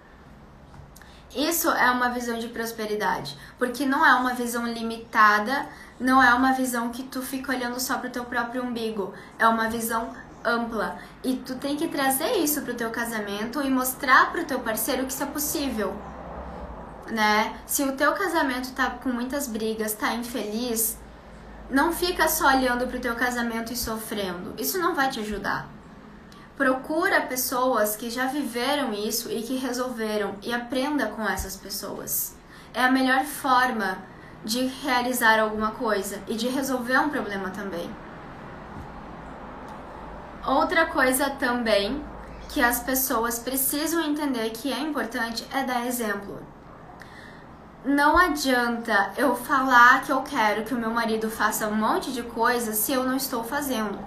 Isso 1.36 1.70
é 1.70 1.90
uma 1.90 2.08
visão 2.08 2.38
de 2.38 2.48
prosperidade, 2.48 3.36
porque 3.58 3.84
não 3.84 4.02
é 4.02 4.14
uma 4.14 4.32
visão 4.32 4.66
limitada, 4.66 5.66
não 6.00 6.22
é 6.22 6.32
uma 6.32 6.54
visão 6.54 6.88
que 6.88 7.02
tu 7.02 7.20
fica 7.20 7.52
olhando 7.52 7.78
só 7.78 7.98
para 7.98 8.08
o 8.08 8.12
teu 8.12 8.24
próprio 8.24 8.64
umbigo, 8.64 9.12
é 9.38 9.46
uma 9.46 9.68
visão 9.68 10.14
ampla 10.44 10.98
e 11.22 11.36
tu 11.36 11.54
tem 11.56 11.76
que 11.76 11.88
trazer 11.88 12.36
isso 12.38 12.62
para 12.62 12.72
o 12.72 12.76
teu 12.76 12.90
casamento 12.90 13.62
e 13.62 13.70
mostrar 13.70 14.30
para 14.32 14.42
o 14.42 14.44
teu 14.44 14.60
parceiro 14.60 15.04
que 15.04 15.12
isso 15.12 15.22
é 15.22 15.26
possível 15.26 15.96
né? 17.10 17.58
Se 17.66 17.82
o 17.84 17.92
teu 17.92 18.12
casamento 18.12 18.72
tá 18.72 18.90
com 18.90 19.08
muitas 19.10 19.46
brigas, 19.46 19.94
tá 19.94 20.14
infeliz, 20.14 20.96
não 21.70 21.92
fica 21.92 22.28
só 22.28 22.48
olhando 22.48 22.86
pro 22.86 23.00
teu 23.00 23.14
casamento 23.14 23.72
e 23.72 23.76
sofrendo. 23.76 24.54
Isso 24.58 24.78
não 24.78 24.94
vai 24.94 25.10
te 25.10 25.20
ajudar. 25.20 25.68
Procura 26.56 27.20
pessoas 27.22 27.94
que 27.94 28.10
já 28.10 28.26
viveram 28.26 28.92
isso 28.92 29.30
e 29.30 29.42
que 29.42 29.56
resolveram 29.56 30.34
e 30.42 30.52
aprenda 30.52 31.06
com 31.06 31.22
essas 31.22 31.56
pessoas. 31.56 32.34
É 32.74 32.84
a 32.84 32.90
melhor 32.90 33.24
forma 33.24 33.98
de 34.44 34.66
realizar 34.66 35.38
alguma 35.38 35.72
coisa 35.72 36.20
e 36.26 36.34
de 36.34 36.48
resolver 36.48 36.98
um 36.98 37.10
problema 37.10 37.50
também. 37.50 37.88
Outra 40.48 40.86
coisa 40.86 41.30
também 41.30 42.02
que 42.48 42.60
as 42.60 42.80
pessoas 42.80 43.38
precisam 43.38 44.02
entender 44.02 44.50
que 44.50 44.72
é 44.72 44.80
importante 44.80 45.46
é 45.52 45.62
dar 45.62 45.86
exemplo 45.86 46.48
não 47.84 48.18
adianta 48.18 49.12
eu 49.16 49.34
falar 49.36 50.02
que 50.02 50.10
eu 50.10 50.20
quero 50.22 50.64
que 50.64 50.74
o 50.74 50.78
meu 50.78 50.90
marido 50.90 51.30
faça 51.30 51.68
um 51.68 51.74
monte 51.74 52.12
de 52.12 52.22
coisas 52.22 52.76
se 52.76 52.92
eu 52.92 53.04
não 53.04 53.16
estou 53.16 53.44
fazendo. 53.44 53.98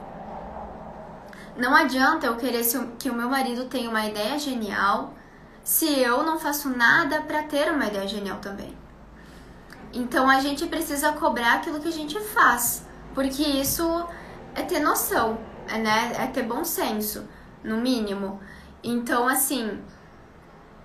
Não 1.57 1.75
adianta 1.75 2.27
eu 2.27 2.35
querer 2.35 2.63
que 2.99 3.09
o 3.09 3.13
meu 3.13 3.29
marido 3.29 3.65
tenha 3.65 3.89
uma 3.89 4.05
ideia 4.05 4.37
genial 4.37 5.13
se 5.63 5.99
eu 5.99 6.23
não 6.23 6.39
faço 6.39 6.69
nada 6.69 7.21
para 7.21 7.43
ter 7.43 7.71
uma 7.71 7.85
ideia 7.85 8.07
genial 8.07 8.39
também. 8.39 8.77
Então 9.93 10.29
a 10.29 10.39
gente 10.39 10.67
precisa 10.67 11.13
cobrar 11.13 11.55
aquilo 11.55 11.79
que 11.79 11.87
a 11.87 11.91
gente 11.91 12.19
faz, 12.19 12.85
porque 13.13 13.41
isso 13.43 14.05
é 14.53 14.61
ter 14.61 14.79
noção, 14.79 15.37
né? 15.67 16.13
É 16.17 16.27
ter 16.27 16.43
bom 16.43 16.63
senso, 16.63 17.27
no 17.63 17.77
mínimo. 17.77 18.39
Então, 18.83 19.27
assim, 19.27 19.79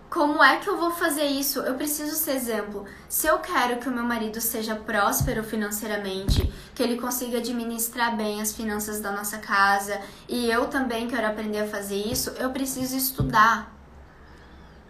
como 0.08 0.42
é 0.42 0.58
que 0.58 0.68
eu 0.68 0.78
vou 0.78 0.90
fazer 0.92 1.24
isso? 1.24 1.60
Eu 1.60 1.74
preciso 1.74 2.14
ser 2.14 2.32
exemplo. 2.32 2.84
Se 3.08 3.26
eu 3.26 3.38
quero 3.38 3.78
que 3.80 3.88
o 3.88 3.92
meu 3.92 4.04
marido 4.04 4.40
seja 4.40 4.74
próspero 4.74 5.42
financeiramente, 5.42 6.50
que 6.74 6.82
ele 6.82 6.96
consiga 6.98 7.38
administrar 7.38 8.16
bem 8.16 8.40
as 8.40 8.52
finanças 8.52 9.00
da 9.00 9.12
nossa 9.12 9.38
casa, 9.38 10.00
e 10.28 10.48
eu 10.48 10.68
também 10.68 11.08
quero 11.08 11.26
aprender 11.26 11.60
a 11.60 11.66
fazer 11.66 11.96
isso, 11.96 12.30
eu 12.38 12.50
preciso 12.50 12.96
estudar. 12.96 13.75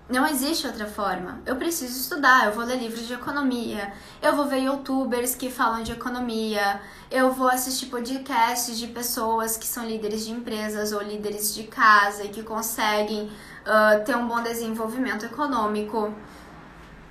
Não 0.08 0.24
existe 0.24 0.68
outra 0.68 0.86
forma. 0.86 1.40
Eu 1.44 1.56
preciso 1.56 1.98
estudar, 1.98 2.46
eu 2.46 2.52
vou 2.52 2.64
ler 2.64 2.78
livros 2.78 3.08
de 3.08 3.12
economia, 3.12 3.92
eu 4.22 4.36
vou 4.36 4.46
ver 4.46 4.58
youtubers 4.58 5.34
que 5.34 5.50
falam 5.50 5.82
de 5.82 5.90
economia, 5.90 6.80
eu 7.10 7.32
vou 7.32 7.48
assistir 7.48 7.86
podcasts 7.86 8.78
de 8.78 8.86
pessoas 8.86 9.56
que 9.56 9.66
são 9.66 9.84
líderes 9.84 10.24
de 10.24 10.30
empresas 10.30 10.92
ou 10.92 11.02
líderes 11.02 11.52
de 11.52 11.64
casa 11.64 12.22
e 12.22 12.28
que 12.28 12.44
conseguem 12.44 13.24
uh, 13.24 14.04
ter 14.04 14.16
um 14.16 14.28
bom 14.28 14.40
desenvolvimento 14.40 15.24
econômico. 15.26 16.14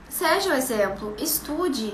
Seja 0.07 0.51
o 0.51 0.53
exemplo, 0.53 1.13
estude. 1.19 1.93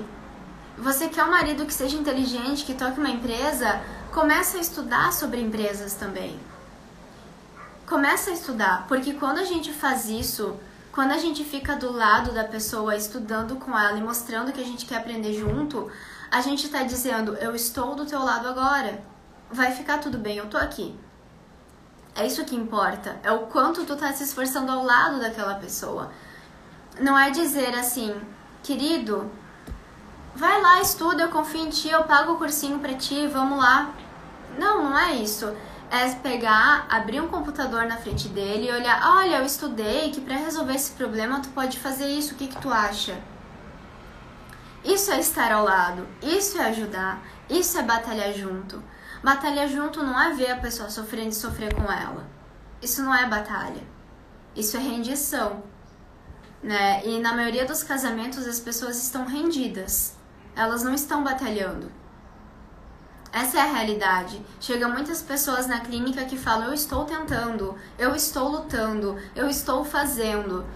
Você 0.78 1.08
quer 1.08 1.24
um 1.24 1.32
marido 1.32 1.66
que 1.66 1.74
seja 1.74 1.96
inteligente, 1.96 2.64
que 2.64 2.74
toque 2.74 3.00
uma 3.00 3.10
empresa, 3.10 3.80
comece 4.12 4.56
a 4.56 4.60
estudar 4.60 5.12
sobre 5.12 5.40
empresas 5.40 5.94
também. 5.94 6.38
Comece 7.88 8.30
a 8.30 8.34
estudar, 8.34 8.86
porque 8.86 9.14
quando 9.14 9.38
a 9.38 9.44
gente 9.44 9.72
faz 9.72 10.08
isso, 10.08 10.56
quando 10.92 11.12
a 11.12 11.18
gente 11.18 11.42
fica 11.42 11.74
do 11.74 11.90
lado 11.90 12.32
da 12.32 12.44
pessoa, 12.44 12.94
estudando 12.94 13.56
com 13.56 13.76
ela 13.76 13.96
e 13.96 14.02
mostrando 14.02 14.52
que 14.52 14.60
a 14.60 14.64
gente 14.64 14.84
quer 14.84 14.98
aprender 14.98 15.32
junto, 15.32 15.90
a 16.30 16.40
gente 16.42 16.66
está 16.66 16.82
dizendo: 16.82 17.34
Eu 17.36 17.54
estou 17.54 17.94
do 17.94 18.04
teu 18.04 18.22
lado 18.22 18.46
agora. 18.46 19.02
Vai 19.50 19.72
ficar 19.72 19.98
tudo 19.98 20.18
bem, 20.18 20.36
eu 20.36 20.46
tô 20.46 20.56
aqui. 20.58 20.94
É 22.14 22.26
isso 22.26 22.44
que 22.44 22.54
importa. 22.54 23.18
É 23.22 23.32
o 23.32 23.46
quanto 23.46 23.84
tu 23.84 23.96
tá 23.96 24.12
se 24.12 24.22
esforçando 24.22 24.70
ao 24.70 24.84
lado 24.84 25.18
daquela 25.18 25.54
pessoa. 25.54 26.10
Não 27.00 27.18
é 27.18 27.30
dizer 27.30 27.74
assim, 27.74 28.14
querido, 28.62 29.30
vai 30.34 30.60
lá, 30.60 30.80
estuda, 30.80 31.22
eu 31.22 31.30
confio 31.30 31.62
em 31.62 31.70
ti, 31.70 31.88
eu 31.88 32.04
pago 32.04 32.32
o 32.32 32.38
cursinho 32.38 32.78
pra 32.78 32.94
ti, 32.94 33.26
vamos 33.28 33.58
lá. 33.58 33.94
Não, 34.58 34.84
não 34.84 34.98
é 34.98 35.14
isso. 35.14 35.50
É 35.94 36.08
pegar, 36.14 36.86
abrir 36.88 37.20
um 37.20 37.28
computador 37.28 37.84
na 37.84 37.98
frente 37.98 38.26
dele 38.28 38.66
e 38.66 38.72
olhar, 38.72 38.98
olha, 39.14 39.36
eu 39.36 39.44
estudei 39.44 40.10
que 40.10 40.22
para 40.22 40.36
resolver 40.36 40.74
esse 40.74 40.92
problema 40.92 41.40
tu 41.40 41.50
pode 41.50 41.78
fazer 41.78 42.06
isso, 42.06 42.32
o 42.32 42.36
que 42.38 42.48
que 42.48 42.58
tu 42.62 42.70
acha? 42.70 43.20
Isso 44.82 45.12
é 45.12 45.20
estar 45.20 45.52
ao 45.52 45.62
lado, 45.62 46.08
isso 46.22 46.56
é 46.56 46.64
ajudar, 46.70 47.22
isso 47.50 47.78
é 47.78 47.82
batalhar 47.82 48.32
junto. 48.32 48.82
Batalha 49.22 49.68
junto 49.68 50.02
não 50.02 50.18
é 50.18 50.32
ver 50.32 50.52
a 50.52 50.56
pessoa 50.56 50.88
sofrendo 50.88 51.28
e 51.28 51.34
sofrer 51.34 51.74
com 51.74 51.82
ela. 51.92 52.26
Isso 52.80 53.02
não 53.02 53.14
é 53.14 53.28
batalha. 53.28 53.82
Isso 54.56 54.78
é 54.78 54.80
rendição. 54.80 55.62
Né? 56.62 57.04
E 57.04 57.20
na 57.20 57.34
maioria 57.34 57.66
dos 57.66 57.82
casamentos 57.82 58.46
as 58.46 58.58
pessoas 58.58 58.96
estão 58.96 59.26
rendidas. 59.26 60.16
Elas 60.56 60.82
não 60.82 60.94
estão 60.94 61.22
batalhando. 61.22 61.92
Essa 63.32 63.58
é 63.58 63.60
a 63.62 63.72
realidade. 63.72 64.44
Chega 64.60 64.86
muitas 64.86 65.22
pessoas 65.22 65.66
na 65.66 65.80
clínica 65.80 66.24
que 66.26 66.36
falam: 66.36 66.66
Eu 66.66 66.74
estou 66.74 67.04
tentando, 67.04 67.74
eu 67.98 68.14
estou 68.14 68.48
lutando, 68.48 69.16
eu 69.34 69.48
estou 69.48 69.84
fazendo. 69.84 70.66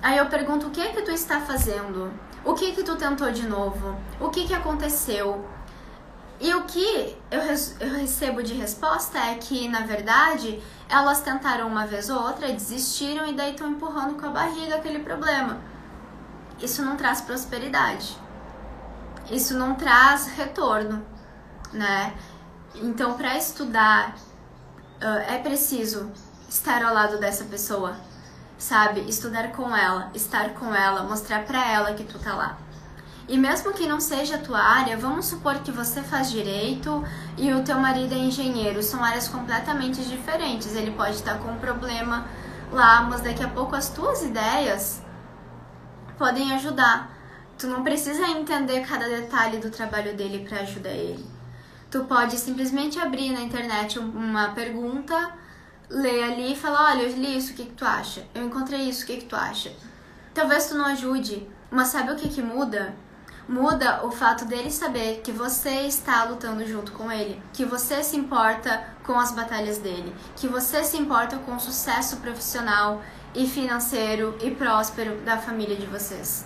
Aí 0.00 0.16
eu 0.16 0.26
pergunto: 0.26 0.68
O 0.68 0.70
que 0.70 0.80
é 0.80 0.92
que 0.92 1.02
tu 1.02 1.10
está 1.10 1.40
fazendo? 1.40 2.12
O 2.44 2.54
que 2.54 2.70
é 2.70 2.74
que 2.74 2.84
tu 2.84 2.94
tentou 2.94 3.32
de 3.32 3.44
novo? 3.48 3.98
O 4.20 4.30
que 4.30 4.46
que 4.46 4.54
aconteceu? 4.54 5.44
E 6.38 6.54
o 6.54 6.64
que 6.64 7.16
eu, 7.30 7.40
eu 7.80 7.94
recebo 7.94 8.42
de 8.42 8.54
resposta 8.54 9.18
é 9.18 9.34
que, 9.34 9.68
na 9.68 9.80
verdade, 9.80 10.62
elas 10.88 11.22
tentaram 11.22 11.66
uma 11.66 11.86
vez 11.86 12.10
ou 12.10 12.22
outra, 12.22 12.52
desistiram 12.52 13.26
e 13.26 13.32
daí 13.32 13.52
estão 13.52 13.70
empurrando 13.70 14.20
com 14.20 14.26
a 14.26 14.30
barriga 14.30 14.76
aquele 14.76 15.00
problema. 15.00 15.58
Isso 16.60 16.82
não 16.84 16.94
traz 16.94 17.20
prosperidade. 17.20 18.16
Isso 19.30 19.58
não 19.58 19.74
traz 19.74 20.28
retorno, 20.28 21.04
né? 21.72 22.14
Então, 22.74 23.14
para 23.14 23.36
estudar, 23.36 24.14
é 25.28 25.38
preciso 25.38 26.10
estar 26.48 26.82
ao 26.82 26.94
lado 26.94 27.18
dessa 27.18 27.44
pessoa, 27.44 27.96
sabe? 28.58 29.00
Estudar 29.08 29.52
com 29.52 29.74
ela, 29.74 30.10
estar 30.14 30.50
com 30.50 30.74
ela, 30.74 31.02
mostrar 31.02 31.44
para 31.44 31.70
ela 31.70 31.94
que 31.94 32.04
tu 32.04 32.18
tá 32.18 32.34
lá. 32.34 32.58
E 33.28 33.36
mesmo 33.36 33.72
que 33.72 33.88
não 33.88 33.98
seja 33.98 34.36
a 34.36 34.38
tua 34.38 34.60
área, 34.60 34.96
vamos 34.96 35.26
supor 35.26 35.56
que 35.56 35.72
você 35.72 36.00
faz 36.00 36.30
direito 36.30 37.04
e 37.36 37.52
o 37.52 37.64
teu 37.64 37.76
marido 37.76 38.14
é 38.14 38.18
engenheiro, 38.18 38.80
são 38.82 39.02
áreas 39.02 39.26
completamente 39.26 40.04
diferentes. 40.04 40.76
Ele 40.76 40.92
pode 40.92 41.16
estar 41.16 41.38
com 41.38 41.50
um 41.50 41.58
problema 41.58 42.24
lá, 42.70 43.02
mas 43.02 43.22
daqui 43.22 43.42
a 43.42 43.48
pouco 43.48 43.74
as 43.74 43.88
tuas 43.88 44.22
ideias 44.22 45.02
podem 46.16 46.52
ajudar. 46.52 47.10
Tu 47.58 47.66
não 47.66 47.82
precisa 47.82 48.28
entender 48.28 48.86
cada 48.86 49.08
detalhe 49.08 49.58
do 49.58 49.70
trabalho 49.70 50.14
dele 50.14 50.46
para 50.48 50.60
ajudar 50.60 50.90
ele. 50.90 51.26
Tu 51.90 52.04
pode 52.04 52.36
simplesmente 52.36 52.98
abrir 52.98 53.32
na 53.32 53.40
internet 53.40 53.98
uma 53.98 54.48
pergunta, 54.50 55.32
ler 55.88 56.24
ali 56.24 56.52
e 56.52 56.56
falar: 56.56 56.92
Olha, 56.92 57.02
eu 57.02 57.16
li 57.16 57.36
isso, 57.36 57.52
o 57.52 57.56
que, 57.56 57.66
que 57.66 57.72
tu 57.72 57.84
acha? 57.84 58.26
Eu 58.34 58.44
encontrei 58.44 58.88
isso, 58.88 59.04
o 59.04 59.06
que, 59.06 59.18
que 59.18 59.26
tu 59.26 59.36
acha? 59.36 59.72
Talvez 60.34 60.66
tu 60.66 60.74
não 60.74 60.86
ajude, 60.86 61.48
mas 61.70 61.88
sabe 61.88 62.12
o 62.12 62.16
que, 62.16 62.28
que 62.28 62.42
muda? 62.42 62.94
Muda 63.48 64.04
o 64.04 64.10
fato 64.10 64.44
dele 64.44 64.72
saber 64.72 65.20
que 65.22 65.30
você 65.30 65.82
está 65.86 66.24
lutando 66.24 66.66
junto 66.66 66.90
com 66.90 67.12
ele, 67.12 67.40
que 67.52 67.64
você 67.64 68.02
se 68.02 68.16
importa 68.16 68.84
com 69.04 69.16
as 69.18 69.30
batalhas 69.30 69.78
dele, 69.78 70.12
que 70.34 70.48
você 70.48 70.82
se 70.82 70.96
importa 70.96 71.38
com 71.38 71.54
o 71.54 71.60
sucesso 71.60 72.16
profissional 72.16 73.00
e 73.32 73.46
financeiro 73.46 74.36
e 74.42 74.50
próspero 74.50 75.20
da 75.20 75.38
família 75.38 75.76
de 75.76 75.86
vocês. 75.86 76.44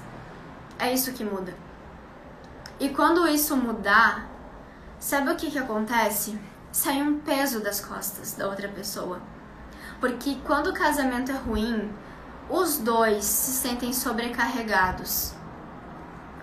É 0.79 0.93
isso 0.93 1.13
que 1.13 1.25
muda. 1.25 1.55
E 2.79 2.91
quando 2.91 3.27
isso 3.27 3.57
mudar, 3.57 4.30
sabe 5.01 5.33
o 5.33 5.37
que, 5.37 5.51
que 5.51 5.59
acontece? 5.59 6.39
Sai 6.71 7.03
um 7.03 7.19
peso 7.19 7.59
das 7.59 7.81
costas 7.81 8.35
da 8.35 8.47
outra 8.47 8.69
pessoa. 8.69 9.21
Porque 9.99 10.37
quando 10.47 10.69
o 10.69 10.75
casamento 10.75 11.33
é 11.33 11.35
ruim, 11.35 11.93
os 12.49 12.79
dois 12.79 13.25
se 13.25 13.51
sentem 13.51 13.93
sobrecarregados 13.93 15.35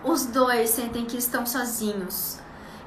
os 0.03 0.25
dois 0.25 0.69
sentem 0.69 1.05
que 1.05 1.17
estão 1.17 1.45
sozinhos. 1.45 2.39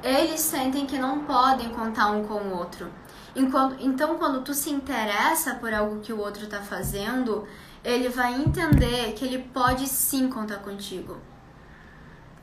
Eles 0.03 0.39
sentem 0.39 0.85
que 0.85 0.97
não 0.97 1.25
podem 1.25 1.69
contar 1.69 2.07
um 2.07 2.23
com 2.23 2.35
o 2.35 2.57
outro. 2.57 2.91
Então, 3.35 4.17
quando 4.17 4.41
tu 4.41 4.53
se 4.53 4.69
interessa 4.69 5.55
por 5.55 5.73
algo 5.73 5.99
que 5.99 6.11
o 6.11 6.19
outro 6.19 6.45
está 6.45 6.59
fazendo, 6.59 7.47
ele 7.83 8.09
vai 8.09 8.33
entender 8.33 9.13
que 9.13 9.23
ele 9.23 9.39
pode 9.39 9.87
sim 9.87 10.29
contar 10.29 10.57
contigo. 10.57 11.17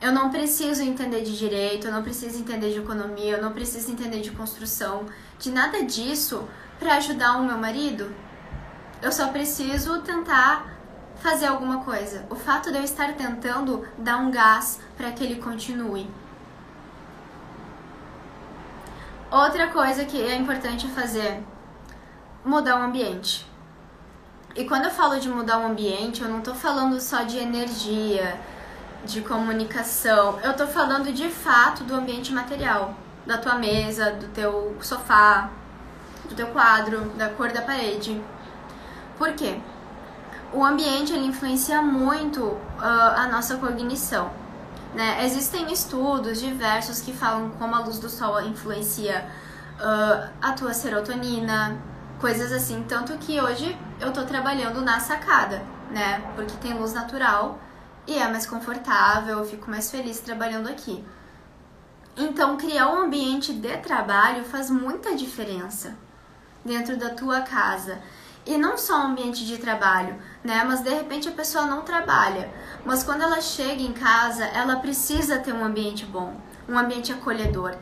Eu 0.01 0.13
não 0.13 0.31
preciso 0.31 0.83
entender 0.83 1.23
de 1.23 1.37
direito, 1.37 1.87
eu 1.87 1.93
não 1.93 2.03
preciso 2.03 2.39
entender 2.39 2.73
de 2.73 2.79
economia, 2.79 3.33
eu 3.33 3.43
não 3.43 3.53
preciso 3.53 3.91
entender 3.91 4.21
de 4.21 4.31
construção, 4.31 5.07
de 5.39 5.51
nada 5.51 5.83
disso 5.85 6.49
para 6.79 6.95
ajudar 6.95 7.37
o 7.37 7.45
meu 7.45 7.59
marido. 7.59 8.15
Eu 9.03 9.11
só 9.11 9.29
preciso 9.29 10.01
tentar 10.03 10.79
fazer 11.17 11.47
alguma 11.47 11.83
coisa. 11.83 12.25
O 12.31 12.37
fato 12.37 12.71
de 12.71 12.79
eu 12.79 12.85
estar 12.85 13.15
tentando 13.15 13.87
dar 13.99 14.19
um 14.19 14.31
gás 14.31 14.81
para 14.97 15.11
que 15.11 15.25
ele 15.25 15.43
continue. 15.43 16.09
Outra 19.31 19.67
coisa 19.69 20.05
que 20.05 20.23
é 20.23 20.37
importante 20.37 20.87
fazer, 20.89 21.43
mudar 22.45 22.81
o 22.81 22.83
ambiente. 22.85 23.47
E 24.55 24.65
quando 24.65 24.87
eu 24.87 24.91
falo 24.91 25.21
de 25.21 25.29
mudar 25.29 25.59
o 25.59 25.67
ambiente, 25.67 26.23
eu 26.23 26.29
não 26.29 26.39
estou 26.39 26.55
falando 26.55 27.01
só 27.01 27.23
de 27.25 27.37
energia, 27.37 28.41
de 29.05 29.21
comunicação. 29.23 30.39
Eu 30.43 30.53
estou 30.53 30.67
falando 30.67 31.13
de 31.13 31.29
fato 31.29 31.85
do 31.85 31.95
ambiente 31.95 32.33
material, 32.33 32.95
da 33.27 33.39
tua 33.39 33.55
mesa, 33.55 34.13
do 34.13 34.29
teu 34.29 34.77
sofá, 34.81 35.51
do 36.29 36.35
teu 36.35 36.49
quadro, 36.49 37.11
da 37.17 37.29
cor 37.29 37.53
da 37.53 37.63
parede. 37.63 38.21
Por 39.17 39.33
quê? 39.33 39.59
o 40.53 40.65
ambiente 40.65 41.13
ele 41.13 41.27
influencia 41.27 41.83
muito 41.83 42.43
uh, 42.43 42.59
a 42.81 43.29
nossa 43.31 43.57
cognição. 43.57 44.31
Né? 44.95 45.25
Existem 45.25 45.71
estudos 45.73 46.41
diversos 46.41 47.01
que 47.01 47.13
falam 47.13 47.51
como 47.59 47.75
a 47.75 47.81
luz 47.81 47.99
do 47.99 48.09
sol 48.09 48.41
influencia 48.41 49.29
uh, 49.79 50.31
a 50.41 50.53
tua 50.53 50.73
serotonina, 50.73 51.77
coisas 52.19 52.53
assim. 52.53 52.85
Tanto 52.89 53.17
que 53.19 53.41
hoje 53.41 53.77
eu 54.01 54.13
tô 54.13 54.23
trabalhando 54.23 54.81
na 54.81 54.99
sacada, 54.99 55.63
né? 55.91 56.23
Porque 56.35 56.57
tem 56.57 56.73
luz 56.73 56.95
natural 56.95 57.59
e 58.09 58.17
é 58.17 58.27
mais 58.27 58.47
confortável, 58.47 59.39
eu 59.39 59.45
fico 59.45 59.71
mais 59.71 59.91
feliz 59.91 60.19
trabalhando 60.19 60.67
aqui. 60.67 61.05
Então, 62.17 62.57
criar 62.57 62.89
um 62.89 63.03
ambiente 63.03 63.53
de 63.53 63.77
trabalho 63.77 64.45
faz 64.47 64.71
muita 64.71 65.15
diferença 65.15 65.95
dentro 66.65 66.97
da 66.97 67.11
tua 67.11 67.43
casa. 67.43 68.01
E 68.47 68.57
não 68.57 68.79
só 68.79 69.01
um 69.01 69.09
ambiente 69.09 69.45
de 69.45 69.59
trabalho, 69.59 70.17
né? 70.43 70.65
Mas 70.65 70.81
de 70.81 70.89
repente 70.89 71.29
a 71.29 71.33
pessoa 71.33 71.67
não 71.67 71.83
trabalha. 71.83 72.51
Mas 72.83 73.05
quando 73.05 73.21
ela 73.21 73.43
chega 73.43 73.83
em 73.83 73.93
casa, 73.93 74.47
ela 74.47 74.77
precisa 74.77 75.39
ter 75.39 75.53
um 75.53 75.63
ambiente 75.63 76.07
bom, 76.07 76.35
um 76.67 76.79
ambiente 76.79 77.13
acolhedor. 77.13 77.77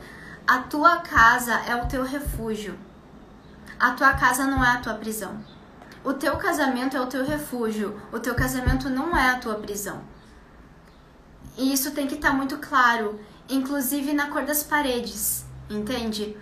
A 0.45 0.59
tua 0.59 0.97
casa 0.97 1.55
é 1.69 1.77
o 1.77 1.87
teu 1.87 2.03
refúgio. 2.03 2.77
A 3.79 3.93
tua 3.93 4.13
casa 4.15 4.45
não 4.45 4.65
é 4.65 4.71
a 4.73 4.81
tua 4.81 4.95
prisão. 4.95 5.39
O 6.03 6.13
teu 6.13 6.37
casamento 6.37 6.97
é 6.97 7.01
o 7.01 7.07
teu 7.07 7.25
refúgio. 7.25 8.01
O 8.13 8.19
teu 8.19 8.35
casamento 8.35 8.91
não 8.91 9.17
é 9.17 9.31
a 9.31 9.39
tua 9.39 9.55
prisão. 9.55 10.16
E 11.57 11.73
isso 11.73 11.93
tem 11.93 12.07
que 12.07 12.15
estar 12.15 12.31
tá 12.31 12.35
muito 12.35 12.59
claro, 12.59 13.19
inclusive 13.49 14.13
na 14.13 14.29
cor 14.29 14.45
das 14.45 14.63
paredes, 14.63 15.45
entende? 15.71 16.37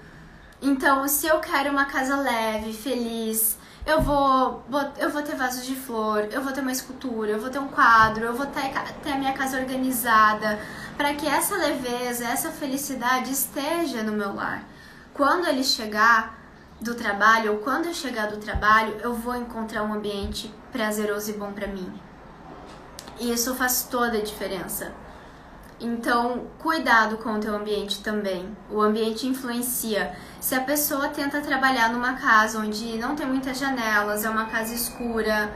Então, 0.61 1.07
se 1.07 1.27
eu 1.27 1.39
quero 1.41 1.71
uma 1.71 1.85
casa 1.85 2.17
leve, 2.17 2.73
feliz, 2.73 3.57
eu 3.87 4.01
vou, 4.01 4.65
eu 4.97 5.11
vou 5.11 5.23
ter 5.23 5.37
vasos 5.37 5.67
de 5.67 5.77
flor, 5.77 6.27
eu 6.33 6.43
vou 6.43 6.53
ter 6.53 6.63
uma 6.63 6.73
escultura, 6.73 7.33
eu 7.33 7.41
vou 7.41 7.51
ter 7.51 7.59
um 7.59 7.69
quadro, 7.69 8.25
eu 8.25 8.35
vou 8.35 8.47
ter, 8.47 8.73
ter 9.03 9.13
a 9.13 9.19
minha 9.19 9.35
casa 9.35 9.59
organizada, 9.59 10.59
para 10.97 11.15
que 11.15 11.27
essa 11.27 11.55
leveza, 11.57 12.25
essa 12.25 12.51
felicidade 12.51 13.31
esteja 13.31 14.03
no 14.03 14.13
meu 14.13 14.35
lar. 14.35 14.65
Quando 15.13 15.47
ele 15.47 15.63
chegar 15.63 16.39
do 16.81 16.95
trabalho, 16.95 17.53
ou 17.53 17.59
quando 17.59 17.87
eu 17.87 17.95
chegar 17.95 18.29
do 18.29 18.39
trabalho, 18.39 18.97
eu 19.03 19.15
vou 19.15 19.37
encontrar 19.37 19.83
um 19.83 19.93
ambiente 19.93 20.53
prazeroso 20.73 21.31
e 21.31 21.35
bom 21.35 21.53
para 21.53 21.67
mim. 21.67 21.93
E 23.21 23.33
isso 23.33 23.55
faz 23.55 23.85
toda 23.85 24.19
a 24.19 24.23
diferença. 24.23 24.93
Então, 25.81 26.47
cuidado 26.59 27.19
com 27.19 27.35
o 27.35 27.41
teu 27.41 27.55
ambiente 27.55 28.03
também. 28.03 28.57
O 28.71 28.81
ambiente 28.81 29.27
influencia. 29.27 30.17
Se 30.41 30.55
a 30.55 30.61
pessoa 30.61 31.09
tenta 31.09 31.41
trabalhar 31.41 31.93
numa 31.93 32.15
casa 32.15 32.59
onde 32.59 32.97
não 32.99 33.17
tem 33.17 33.27
muitas 33.27 33.59
janelas, 33.59 34.25
é 34.25 34.31
uma 34.31 34.47
casa 34.47 34.73
escura, 34.73 35.53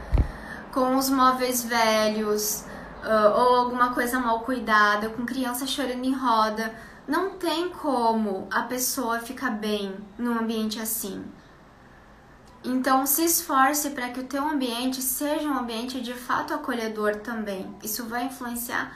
com 0.73 0.95
os 0.97 1.09
móveis 1.09 1.63
velhos, 1.63 2.65
uh, 3.03 3.39
ou 3.39 3.55
alguma 3.55 3.93
coisa 3.93 4.19
mal 4.19 4.41
cuidada, 4.41 5.09
com 5.09 5.25
criança 5.25 5.65
chorando 5.65 6.03
em 6.03 6.13
roda, 6.13 6.73
não 7.07 7.31
tem 7.31 7.69
como 7.69 8.47
a 8.51 8.63
pessoa 8.63 9.19
ficar 9.19 9.51
bem 9.51 9.95
num 10.17 10.37
ambiente 10.37 10.79
assim. 10.79 11.25
Então, 12.63 13.05
se 13.05 13.23
esforce 13.23 13.91
para 13.91 14.09
que 14.09 14.19
o 14.19 14.25
teu 14.25 14.45
ambiente 14.45 15.01
seja 15.01 15.47
um 15.47 15.57
ambiente 15.57 16.01
de 16.01 16.13
fato 16.13 16.53
acolhedor 16.53 17.15
também. 17.17 17.73
Isso 17.81 18.05
vai 18.05 18.25
influenciar 18.25 18.91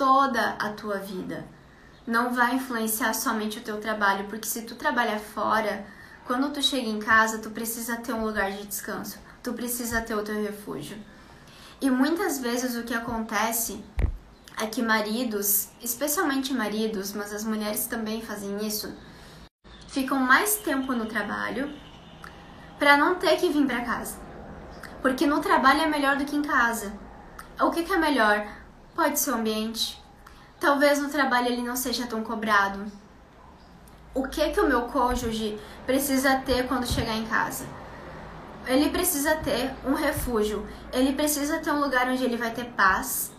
toda 0.00 0.56
a 0.58 0.70
tua 0.70 0.96
vida. 0.96 1.46
Não 2.06 2.32
vai 2.32 2.54
influenciar 2.54 3.12
somente 3.12 3.58
o 3.58 3.62
teu 3.62 3.78
trabalho, 3.78 4.24
porque 4.30 4.46
se 4.46 4.62
tu 4.62 4.74
trabalha 4.74 5.18
fora, 5.18 5.84
quando 6.24 6.50
tu 6.50 6.62
chega 6.62 6.88
em 6.88 6.98
casa, 6.98 7.36
tu 7.36 7.50
precisa 7.50 7.98
ter 7.98 8.14
um 8.14 8.24
lugar 8.24 8.50
de 8.50 8.66
descanso, 8.66 9.18
tu 9.42 9.52
precisa 9.52 10.00
ter 10.00 10.14
o 10.14 10.22
teu 10.22 10.42
refúgio. 10.42 10.96
E 11.82 11.90
muitas 11.90 12.38
vezes 12.38 12.76
o 12.76 12.82
que 12.82 12.94
acontece 12.94 13.84
é 14.56 14.66
que 14.66 14.80
maridos, 14.80 15.68
especialmente 15.82 16.54
maridos, 16.54 17.12
mas 17.12 17.30
as 17.30 17.44
mulheres 17.44 17.84
também 17.84 18.22
fazem 18.22 18.66
isso, 18.66 18.90
ficam 19.86 20.18
mais 20.18 20.56
tempo 20.56 20.94
no 20.94 21.04
trabalho 21.04 21.70
para 22.78 22.96
não 22.96 23.16
ter 23.16 23.36
que 23.36 23.50
vir 23.50 23.66
para 23.66 23.84
casa. 23.84 24.16
Porque 25.02 25.26
no 25.26 25.40
trabalho 25.40 25.82
é 25.82 25.86
melhor 25.86 26.16
do 26.16 26.24
que 26.24 26.36
em 26.36 26.42
casa. 26.42 26.90
O 27.60 27.70
que, 27.70 27.82
que 27.82 27.92
é 27.92 27.98
melhor? 27.98 28.59
Pode 28.94 29.18
ser 29.18 29.30
o 29.30 29.34
ambiente. 29.34 30.02
Talvez 30.58 30.98
no 30.98 31.08
trabalho 31.08 31.48
ele 31.48 31.62
não 31.62 31.76
seja 31.76 32.06
tão 32.06 32.22
cobrado. 32.22 32.84
O 34.12 34.26
que 34.26 34.50
que 34.50 34.60
o 34.60 34.66
meu 34.66 34.82
cônjuge 34.82 35.58
precisa 35.86 36.36
ter 36.40 36.66
quando 36.66 36.86
chegar 36.86 37.16
em 37.16 37.26
casa? 37.26 37.64
Ele 38.66 38.90
precisa 38.90 39.36
ter 39.36 39.72
um 39.84 39.94
refúgio. 39.94 40.66
Ele 40.92 41.12
precisa 41.12 41.58
ter 41.60 41.70
um 41.70 41.80
lugar 41.80 42.08
onde 42.08 42.24
ele 42.24 42.36
vai 42.36 42.50
ter 42.50 42.64
paz. 42.66 43.32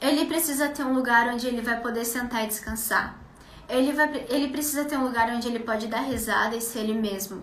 Ele 0.00 0.24
precisa 0.26 0.68
ter 0.68 0.82
um 0.82 0.94
lugar 0.94 1.28
onde 1.28 1.46
ele 1.46 1.62
vai 1.62 1.80
poder 1.80 2.04
sentar 2.04 2.44
e 2.44 2.48
descansar. 2.48 3.16
Ele, 3.68 3.92
vai, 3.92 4.26
ele 4.28 4.48
precisa 4.48 4.84
ter 4.84 4.96
um 4.96 5.04
lugar 5.04 5.30
onde 5.30 5.46
ele 5.46 5.60
pode 5.60 5.86
dar 5.86 6.00
risada 6.00 6.56
e 6.56 6.60
ser 6.60 6.80
ele 6.80 6.94
mesmo. 6.94 7.42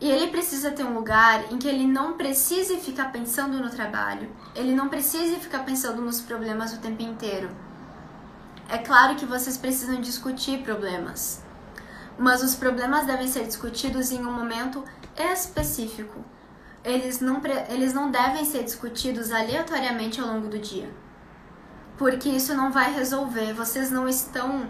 E 0.00 0.10
ele 0.10 0.28
precisa 0.28 0.70
ter 0.70 0.82
um 0.82 0.94
lugar 0.94 1.52
em 1.52 1.58
que 1.58 1.68
ele 1.68 1.86
não 1.86 2.14
precise 2.14 2.78
ficar 2.78 3.12
pensando 3.12 3.60
no 3.60 3.68
trabalho, 3.68 4.30
ele 4.54 4.74
não 4.74 4.88
precise 4.88 5.36
ficar 5.36 5.58
pensando 5.60 6.00
nos 6.00 6.22
problemas 6.22 6.72
o 6.72 6.78
tempo 6.78 7.02
inteiro. 7.02 7.50
É 8.66 8.78
claro 8.78 9.16
que 9.16 9.26
vocês 9.26 9.58
precisam 9.58 10.00
discutir 10.00 10.62
problemas, 10.62 11.42
mas 12.18 12.42
os 12.42 12.54
problemas 12.54 13.04
devem 13.06 13.28
ser 13.28 13.44
discutidos 13.44 14.10
em 14.10 14.24
um 14.24 14.32
momento 14.32 14.82
específico. 15.18 16.24
Eles 16.82 17.20
não, 17.20 17.42
eles 17.68 17.92
não 17.92 18.10
devem 18.10 18.42
ser 18.46 18.64
discutidos 18.64 19.30
aleatoriamente 19.30 20.18
ao 20.18 20.28
longo 20.28 20.48
do 20.48 20.58
dia, 20.58 20.88
porque 21.98 22.30
isso 22.30 22.54
não 22.54 22.72
vai 22.72 22.90
resolver. 22.94 23.52
Vocês 23.52 23.90
não 23.90 24.08
estão 24.08 24.62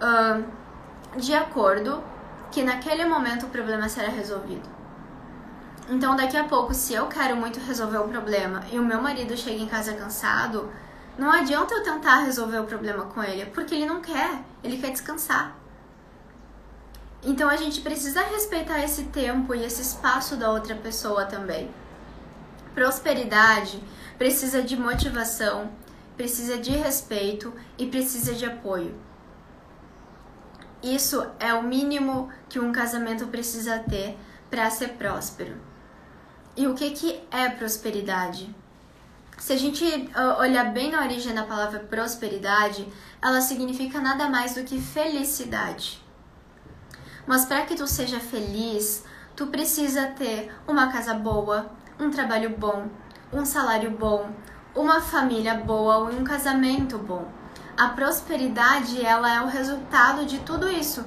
uh, 0.00 1.18
de 1.18 1.34
acordo 1.34 2.02
que 2.52 2.62
naquele 2.62 3.04
momento 3.06 3.46
o 3.46 3.48
problema 3.48 3.88
será 3.88 4.08
resolvido. 4.08 4.68
Então, 5.88 6.14
daqui 6.14 6.36
a 6.36 6.44
pouco, 6.44 6.72
se 6.74 6.94
eu 6.94 7.06
quero 7.06 7.34
muito 7.34 7.58
resolver 7.58 7.98
o 7.98 8.08
problema 8.08 8.62
e 8.70 8.78
o 8.78 8.84
meu 8.84 9.00
marido 9.02 9.36
chega 9.36 9.60
em 9.60 9.66
casa 9.66 9.94
cansado, 9.94 10.70
não 11.18 11.30
adianta 11.30 11.74
eu 11.74 11.82
tentar 11.82 12.18
resolver 12.20 12.58
o 12.58 12.64
problema 12.64 13.06
com 13.06 13.22
ele, 13.22 13.46
porque 13.46 13.74
ele 13.74 13.86
não 13.86 14.00
quer, 14.00 14.42
ele 14.62 14.78
quer 14.78 14.90
descansar. 14.90 15.56
Então, 17.24 17.48
a 17.48 17.56
gente 17.56 17.80
precisa 17.80 18.22
respeitar 18.22 18.82
esse 18.82 19.04
tempo 19.04 19.54
e 19.54 19.64
esse 19.64 19.80
espaço 19.82 20.36
da 20.36 20.50
outra 20.50 20.74
pessoa 20.74 21.24
também. 21.24 21.70
Prosperidade 22.74 23.82
precisa 24.18 24.62
de 24.62 24.76
motivação, 24.76 25.70
precisa 26.16 26.58
de 26.58 26.70
respeito 26.70 27.52
e 27.78 27.86
precisa 27.86 28.34
de 28.34 28.44
apoio. 28.44 28.94
Isso 30.82 31.24
é 31.38 31.54
o 31.54 31.62
mínimo 31.62 32.28
que 32.48 32.58
um 32.58 32.72
casamento 32.72 33.28
precisa 33.28 33.78
ter 33.78 34.18
para 34.50 34.68
ser 34.68 34.94
próspero. 34.94 35.56
E 36.56 36.66
o 36.66 36.74
que, 36.74 36.90
que 36.90 37.20
é 37.30 37.48
prosperidade? 37.48 38.54
Se 39.38 39.52
a 39.52 39.56
gente 39.56 39.84
olhar 40.38 40.72
bem 40.72 40.90
na 40.90 41.02
origem 41.02 41.34
da 41.34 41.44
palavra 41.44 41.80
prosperidade, 41.80 42.86
ela 43.20 43.40
significa 43.40 44.00
nada 44.00 44.28
mais 44.28 44.54
do 44.54 44.64
que 44.64 44.80
felicidade. 44.80 46.02
Mas 47.26 47.44
para 47.44 47.64
que 47.64 47.74
tu 47.74 47.86
seja 47.86 48.20
feliz, 48.20 49.04
tu 49.36 49.46
precisa 49.46 50.08
ter 50.08 50.52
uma 50.66 50.92
casa 50.92 51.14
boa, 51.14 51.70
um 51.98 52.10
trabalho 52.10 52.50
bom, 52.50 52.88
um 53.32 53.44
salário 53.44 53.90
bom, 53.92 54.30
uma 54.74 55.00
família 55.00 55.54
boa 55.54 56.12
e 56.12 56.16
um 56.16 56.24
casamento 56.24 56.98
bom. 56.98 57.41
A 57.82 57.88
prosperidade, 57.88 59.04
ela 59.04 59.28
é 59.28 59.40
o 59.40 59.48
resultado 59.48 60.24
de 60.24 60.38
tudo 60.38 60.70
isso. 60.70 61.04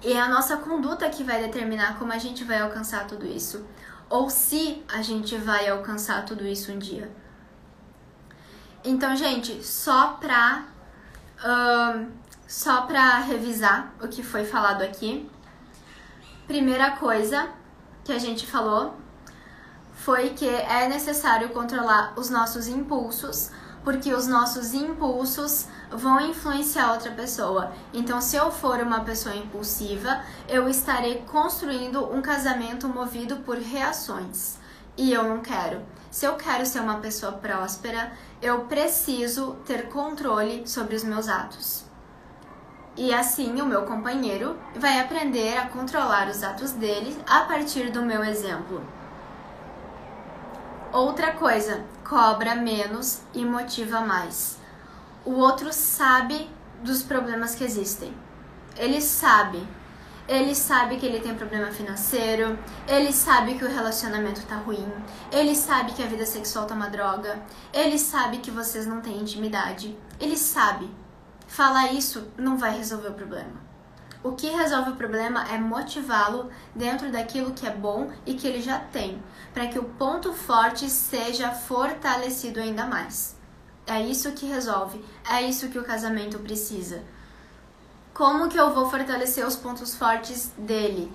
E 0.00 0.12
é 0.12 0.20
a 0.20 0.28
nossa 0.28 0.58
conduta 0.58 1.10
que 1.10 1.24
vai 1.24 1.42
determinar 1.42 1.98
como 1.98 2.12
a 2.12 2.18
gente 2.18 2.44
vai 2.44 2.60
alcançar 2.60 3.04
tudo 3.04 3.26
isso. 3.26 3.66
Ou 4.08 4.30
se 4.30 4.80
a 4.86 5.02
gente 5.02 5.36
vai 5.36 5.68
alcançar 5.68 6.24
tudo 6.24 6.46
isso 6.46 6.70
um 6.70 6.78
dia. 6.78 7.10
Então, 8.84 9.16
gente, 9.16 9.60
só 9.66 10.12
pra, 10.20 10.66
só 12.46 12.82
pra 12.82 13.18
revisar 13.18 13.92
o 14.00 14.06
que 14.06 14.22
foi 14.22 14.44
falado 14.44 14.82
aqui. 14.82 15.28
Primeira 16.46 16.92
coisa 16.92 17.48
que 18.04 18.12
a 18.12 18.20
gente 18.20 18.46
falou 18.46 18.96
foi 19.94 20.30
que 20.30 20.48
é 20.48 20.88
necessário 20.88 21.48
controlar 21.48 22.12
os 22.16 22.30
nossos 22.30 22.68
impulsos, 22.68 23.50
porque 23.88 24.12
os 24.12 24.26
nossos 24.26 24.74
impulsos 24.74 25.66
vão 25.90 26.20
influenciar 26.20 26.92
outra 26.92 27.10
pessoa. 27.10 27.72
Então, 27.94 28.20
se 28.20 28.36
eu 28.36 28.50
for 28.50 28.78
uma 28.80 29.00
pessoa 29.00 29.34
impulsiva, 29.34 30.20
eu 30.46 30.68
estarei 30.68 31.22
construindo 31.26 32.04
um 32.12 32.20
casamento 32.20 32.86
movido 32.86 33.36
por 33.36 33.56
reações. 33.56 34.58
E 34.94 35.10
eu 35.10 35.22
não 35.22 35.40
quero. 35.40 35.80
Se 36.10 36.26
eu 36.26 36.34
quero 36.34 36.66
ser 36.66 36.80
uma 36.80 36.98
pessoa 36.98 37.32
próspera, 37.32 38.12
eu 38.42 38.66
preciso 38.66 39.56
ter 39.64 39.88
controle 39.88 40.68
sobre 40.68 40.94
os 40.94 41.02
meus 41.02 41.26
atos. 41.26 41.86
E 42.94 43.14
assim 43.14 43.58
o 43.62 43.64
meu 43.64 43.84
companheiro 43.86 44.54
vai 44.76 45.00
aprender 45.00 45.56
a 45.56 45.66
controlar 45.66 46.28
os 46.28 46.42
atos 46.42 46.72
dele 46.72 47.16
a 47.26 47.40
partir 47.44 47.90
do 47.90 48.02
meu 48.02 48.22
exemplo. 48.22 48.97
Outra 50.92 51.32
coisa, 51.32 51.84
cobra 52.02 52.54
menos 52.54 53.20
e 53.34 53.44
motiva 53.44 54.00
mais. 54.00 54.58
O 55.24 55.32
outro 55.32 55.70
sabe 55.70 56.48
dos 56.82 57.02
problemas 57.02 57.54
que 57.54 57.62
existem. 57.62 58.14
Ele 58.74 59.00
sabe. 59.00 59.68
Ele 60.26 60.54
sabe 60.54 60.96
que 60.96 61.06
ele 61.06 61.20
tem 61.20 61.34
problema 61.34 61.72
financeiro, 61.72 62.58
ele 62.86 63.12
sabe 63.12 63.54
que 63.54 63.64
o 63.64 63.68
relacionamento 63.68 64.42
tá 64.42 64.56
ruim, 64.56 64.86
ele 65.32 65.56
sabe 65.56 65.92
que 65.92 66.02
a 66.02 66.06
vida 66.06 66.26
sexual 66.26 66.66
tá 66.66 66.74
uma 66.74 66.90
droga, 66.90 67.40
ele 67.72 67.98
sabe 67.98 68.36
que 68.36 68.50
vocês 68.50 68.86
não 68.86 69.00
têm 69.00 69.20
intimidade. 69.20 69.96
Ele 70.20 70.36
sabe. 70.36 70.90
Falar 71.46 71.92
isso 71.92 72.28
não 72.36 72.58
vai 72.58 72.76
resolver 72.76 73.08
o 73.08 73.14
problema. 73.14 73.67
O 74.28 74.32
que 74.32 74.50
resolve 74.50 74.90
o 74.90 74.96
problema 74.96 75.48
é 75.48 75.56
motivá-lo 75.56 76.50
dentro 76.74 77.10
daquilo 77.10 77.54
que 77.54 77.66
é 77.66 77.70
bom 77.70 78.12
e 78.26 78.34
que 78.34 78.46
ele 78.46 78.60
já 78.60 78.78
tem, 78.78 79.22
para 79.54 79.68
que 79.68 79.78
o 79.78 79.84
ponto 79.84 80.34
forte 80.34 80.90
seja 80.90 81.50
fortalecido 81.50 82.60
ainda 82.60 82.84
mais. 82.84 83.34
É 83.86 84.02
isso 84.02 84.30
que 84.32 84.44
resolve, 84.44 85.02
é 85.30 85.40
isso 85.40 85.70
que 85.70 85.78
o 85.78 85.82
casamento 85.82 86.38
precisa. 86.40 87.02
Como 88.12 88.50
que 88.50 88.60
eu 88.60 88.74
vou 88.74 88.90
fortalecer 88.90 89.46
os 89.46 89.56
pontos 89.56 89.94
fortes 89.94 90.52
dele? 90.58 91.10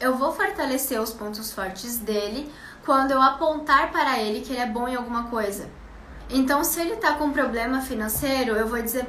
Eu 0.00 0.16
vou 0.16 0.32
fortalecer 0.32 1.00
os 1.00 1.12
pontos 1.12 1.52
fortes 1.52 1.98
dele 1.98 2.52
quando 2.84 3.12
eu 3.12 3.22
apontar 3.22 3.92
para 3.92 4.18
ele 4.18 4.40
que 4.40 4.52
ele 4.52 4.62
é 4.62 4.66
bom 4.66 4.88
em 4.88 4.96
alguma 4.96 5.28
coisa. 5.30 5.70
Então, 6.28 6.64
se 6.64 6.80
ele 6.80 6.96
tá 6.96 7.12
com 7.12 7.26
um 7.26 7.32
problema 7.32 7.80
financeiro, 7.80 8.56
eu 8.56 8.66
vou 8.66 8.82
dizer, 8.82 9.08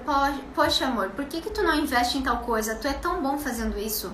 poxa 0.53 0.85
amor, 0.85 1.09
por 1.09 1.25
que, 1.25 1.41
que 1.41 1.49
tu 1.49 1.63
não 1.63 1.73
investe 1.73 2.17
em 2.17 2.21
tal 2.21 2.39
coisa? 2.39 2.75
Tu 2.75 2.87
é 2.87 2.93
tão 2.93 3.21
bom 3.21 3.39
fazendo 3.39 3.77
isso. 3.79 4.13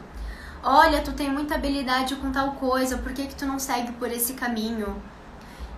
Olha, 0.63 1.01
tu 1.01 1.11
tem 1.11 1.29
muita 1.29 1.55
habilidade 1.55 2.15
com 2.15 2.31
tal 2.31 2.53
coisa, 2.53 2.97
por 2.97 3.11
que, 3.11 3.27
que 3.27 3.35
tu 3.35 3.45
não 3.45 3.59
segue 3.59 3.91
por 3.93 4.09
esse 4.09 4.33
caminho? 4.35 5.01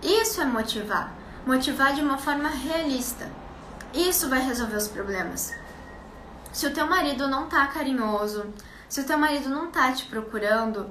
Isso 0.00 0.40
é 0.40 0.44
motivar. 0.44 1.12
Motivar 1.44 1.94
de 1.94 2.00
uma 2.00 2.16
forma 2.16 2.48
realista. 2.48 3.28
Isso 3.92 4.28
vai 4.28 4.40
resolver 4.40 4.76
os 4.76 4.86
problemas. 4.86 5.52
Se 6.52 6.64
o 6.66 6.72
teu 6.72 6.86
marido 6.86 7.26
não 7.26 7.48
tá 7.48 7.66
carinhoso, 7.66 8.46
se 8.88 9.00
o 9.00 9.04
teu 9.04 9.18
marido 9.18 9.48
não 9.48 9.66
tá 9.68 9.90
te 9.90 10.06
procurando, 10.06 10.88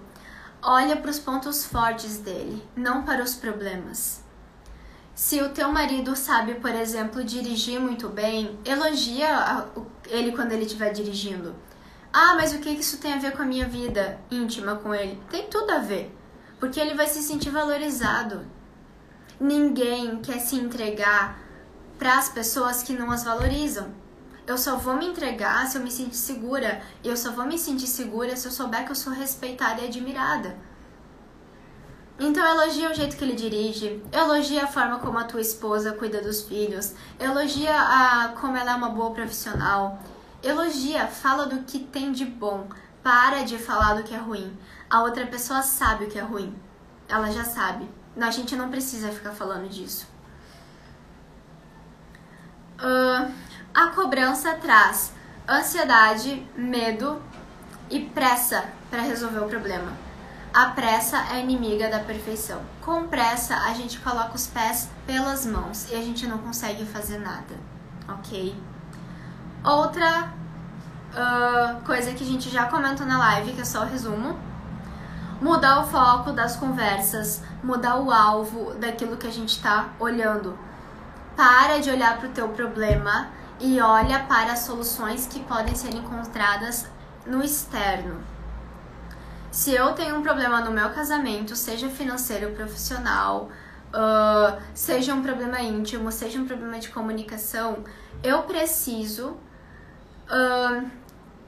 olha 0.61 0.97
para 0.97 1.11
os 1.11 1.19
pontos 1.19 1.65
fortes 1.65 2.17
dele, 2.17 2.61
não 2.75 3.03
para 3.03 3.23
os 3.23 3.35
problemas. 3.35 4.24
Se 5.15 5.41
o 5.41 5.47
teu 5.47 5.71
marido 5.71 6.13
sabe, 6.13 6.55
por 6.55 6.71
exemplo, 6.71 7.23
dirigir 7.23 7.79
muito 7.79 8.09
bem, 8.09 8.59
elogia 8.65 9.65
ele 10.07 10.33
quando 10.33 10.51
ele 10.51 10.65
estiver 10.65 10.91
dirigindo. 10.91 11.55
Ah, 12.11 12.35
mas 12.35 12.53
o 12.53 12.59
que 12.59 12.69
isso 12.69 12.97
tem 12.97 13.13
a 13.13 13.17
ver 13.17 13.31
com 13.31 13.41
a 13.41 13.45
minha 13.45 13.65
vida 13.65 14.19
íntima 14.29 14.75
com 14.75 14.93
ele? 14.93 15.17
Tem 15.29 15.47
tudo 15.47 15.71
a 15.71 15.77
ver, 15.77 16.13
porque 16.59 16.81
ele 16.81 16.95
vai 16.95 17.07
se 17.07 17.23
sentir 17.23 17.49
valorizado. 17.49 18.45
Ninguém 19.39 20.17
quer 20.17 20.39
se 20.39 20.57
entregar 20.57 21.39
para 21.97 22.17
as 22.17 22.27
pessoas 22.27 22.83
que 22.83 22.91
não 22.91 23.09
as 23.09 23.23
valorizam. 23.23 23.93
Eu 24.45 24.57
só 24.57 24.75
vou 24.75 24.97
me 24.97 25.07
entregar 25.07 25.65
se 25.67 25.77
eu 25.77 25.81
me 25.81 25.89
sentir 25.89 26.17
segura. 26.17 26.81
E 27.01 27.07
eu 27.07 27.15
só 27.15 27.31
vou 27.31 27.45
me 27.45 27.57
sentir 27.57 27.87
segura 27.87 28.35
se 28.35 28.47
eu 28.47 28.51
souber 28.51 28.85
que 28.85 28.91
eu 28.91 28.95
sou 28.95 29.13
respeitada 29.13 29.81
e 29.81 29.87
admirada. 29.87 30.57
Então 32.17 32.45
elogia 32.45 32.89
o 32.89 32.93
jeito 32.93 33.17
que 33.17 33.23
ele 33.25 33.35
dirige, 33.35 34.01
elogia 34.11 34.63
a 34.63 34.67
forma 34.67 34.99
como 34.99 35.17
a 35.17 35.25
tua 35.25 35.41
esposa 35.41 35.91
cuida 35.91 36.21
dos 36.21 36.43
filhos, 36.43 36.93
elogia 37.19 37.73
a 37.75 38.29
como 38.39 38.55
ela 38.55 38.71
é 38.71 38.75
uma 38.75 38.89
boa 38.89 39.11
profissional. 39.11 39.99
Elogia, 40.41 41.07
fala 41.07 41.45
do 41.45 41.63
que 41.63 41.79
tem 41.79 42.11
de 42.11 42.23
bom. 42.23 42.67
Para 43.03 43.43
de 43.43 43.57
falar 43.57 43.95
do 43.95 44.03
que 44.03 44.15
é 44.15 44.17
ruim. 44.17 44.57
A 44.89 45.01
outra 45.01 45.27
pessoa 45.27 45.61
sabe 45.61 46.05
o 46.05 46.09
que 46.09 46.17
é 46.17 46.21
ruim. 46.21 46.55
Ela 47.07 47.31
já 47.31 47.43
sabe. 47.43 47.89
A 48.19 48.31
gente 48.31 48.55
não 48.55 48.69
precisa 48.69 49.11
ficar 49.11 49.31
falando 49.31 49.69
disso. 49.69 50.07
Uh, 52.79 53.31
a 53.73 53.87
cobrança 53.87 54.53
traz 54.55 55.11
ansiedade, 55.47 56.47
medo 56.55 57.21
e 57.89 57.99
pressa 57.99 58.65
para 58.89 59.01
resolver 59.01 59.39
o 59.39 59.49
problema. 59.49 60.04
A 60.55 60.67
pressa 60.67 61.17
é 61.33 61.41
inimiga 61.41 61.89
da 61.89 61.99
perfeição. 61.99 62.61
Com 62.79 63.09
pressa, 63.09 63.57
a 63.57 63.73
gente 63.73 63.99
coloca 63.99 64.35
os 64.35 64.47
pés 64.47 64.87
pelas 65.05 65.45
mãos 65.45 65.91
e 65.91 65.95
a 65.95 66.01
gente 66.01 66.25
não 66.27 66.37
consegue 66.37 66.85
fazer 66.85 67.17
nada, 67.17 67.59
ok? 68.07 68.55
Outra 69.61 70.31
uh, 71.11 71.81
coisa 71.85 72.13
que 72.13 72.23
a 72.23 72.25
gente 72.25 72.49
já 72.49 72.67
comentou 72.67 73.05
na 73.05 73.17
live, 73.17 73.51
que 73.51 73.59
é 73.59 73.65
só 73.65 73.81
o 73.81 73.85
resumo, 73.85 74.39
mudar 75.41 75.81
o 75.81 75.87
foco 75.87 76.31
das 76.31 76.55
conversas, 76.55 77.43
mudar 77.61 77.97
o 77.97 78.09
alvo 78.09 78.75
daquilo 78.75 79.17
que 79.17 79.27
a 79.27 79.33
gente 79.33 79.49
está 79.49 79.89
olhando. 79.99 80.57
Para 81.35 81.81
de 81.81 81.89
olhar 81.89 82.17
para 82.17 82.29
o 82.29 82.31
teu 82.31 82.47
problema 82.47 83.27
e 83.59 83.81
olha 83.81 84.19
para 84.19 84.53
as 84.53 84.59
soluções 84.59 85.27
que 85.27 85.43
podem 85.43 85.75
ser 85.75 85.93
encontradas 85.93 86.87
no 87.25 87.43
externo. 87.43 88.34
Se 89.55 89.73
eu 89.73 89.93
tenho 89.93 90.17
um 90.17 90.21
problema 90.21 90.59
no 90.59 90.69
meu 90.69 90.89
casamento, 90.89 91.55
seja 91.55 91.87
financeiro 91.87 92.51
profissional, 92.51 93.49
uh, 93.93 94.61
seja 94.73 95.13
um 95.13 95.23
problema 95.23 95.61
íntimo, 95.61 96.11
seja 96.11 96.37
um 96.37 96.45
problema 96.45 96.77
de 96.77 96.89
comunicação, 96.89 97.81
eu 98.21 98.43
preciso 98.43 99.29
uh, 99.29 100.91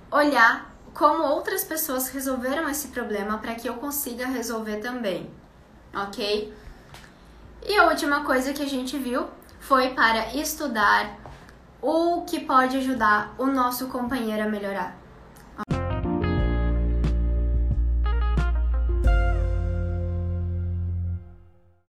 olhar 0.10 0.74
como 0.94 1.22
outras 1.22 1.66
pessoas 1.66 2.08
resolveram 2.08 2.70
esse 2.70 2.88
problema 2.88 3.40
para 3.40 3.56
que 3.56 3.68
eu 3.68 3.74
consiga 3.74 4.26
resolver 4.26 4.78
também, 4.78 5.30
ok? 5.94 6.54
E 7.62 7.78
a 7.78 7.90
última 7.90 8.24
coisa 8.24 8.54
que 8.54 8.64
a 8.64 8.70
gente 8.70 8.98
viu 8.98 9.28
foi 9.60 9.90
para 9.90 10.34
estudar 10.34 11.18
o 11.82 12.22
que 12.22 12.40
pode 12.40 12.78
ajudar 12.78 13.36
o 13.38 13.48
nosso 13.48 13.88
companheiro 13.88 14.44
a 14.44 14.50
melhorar. 14.50 15.07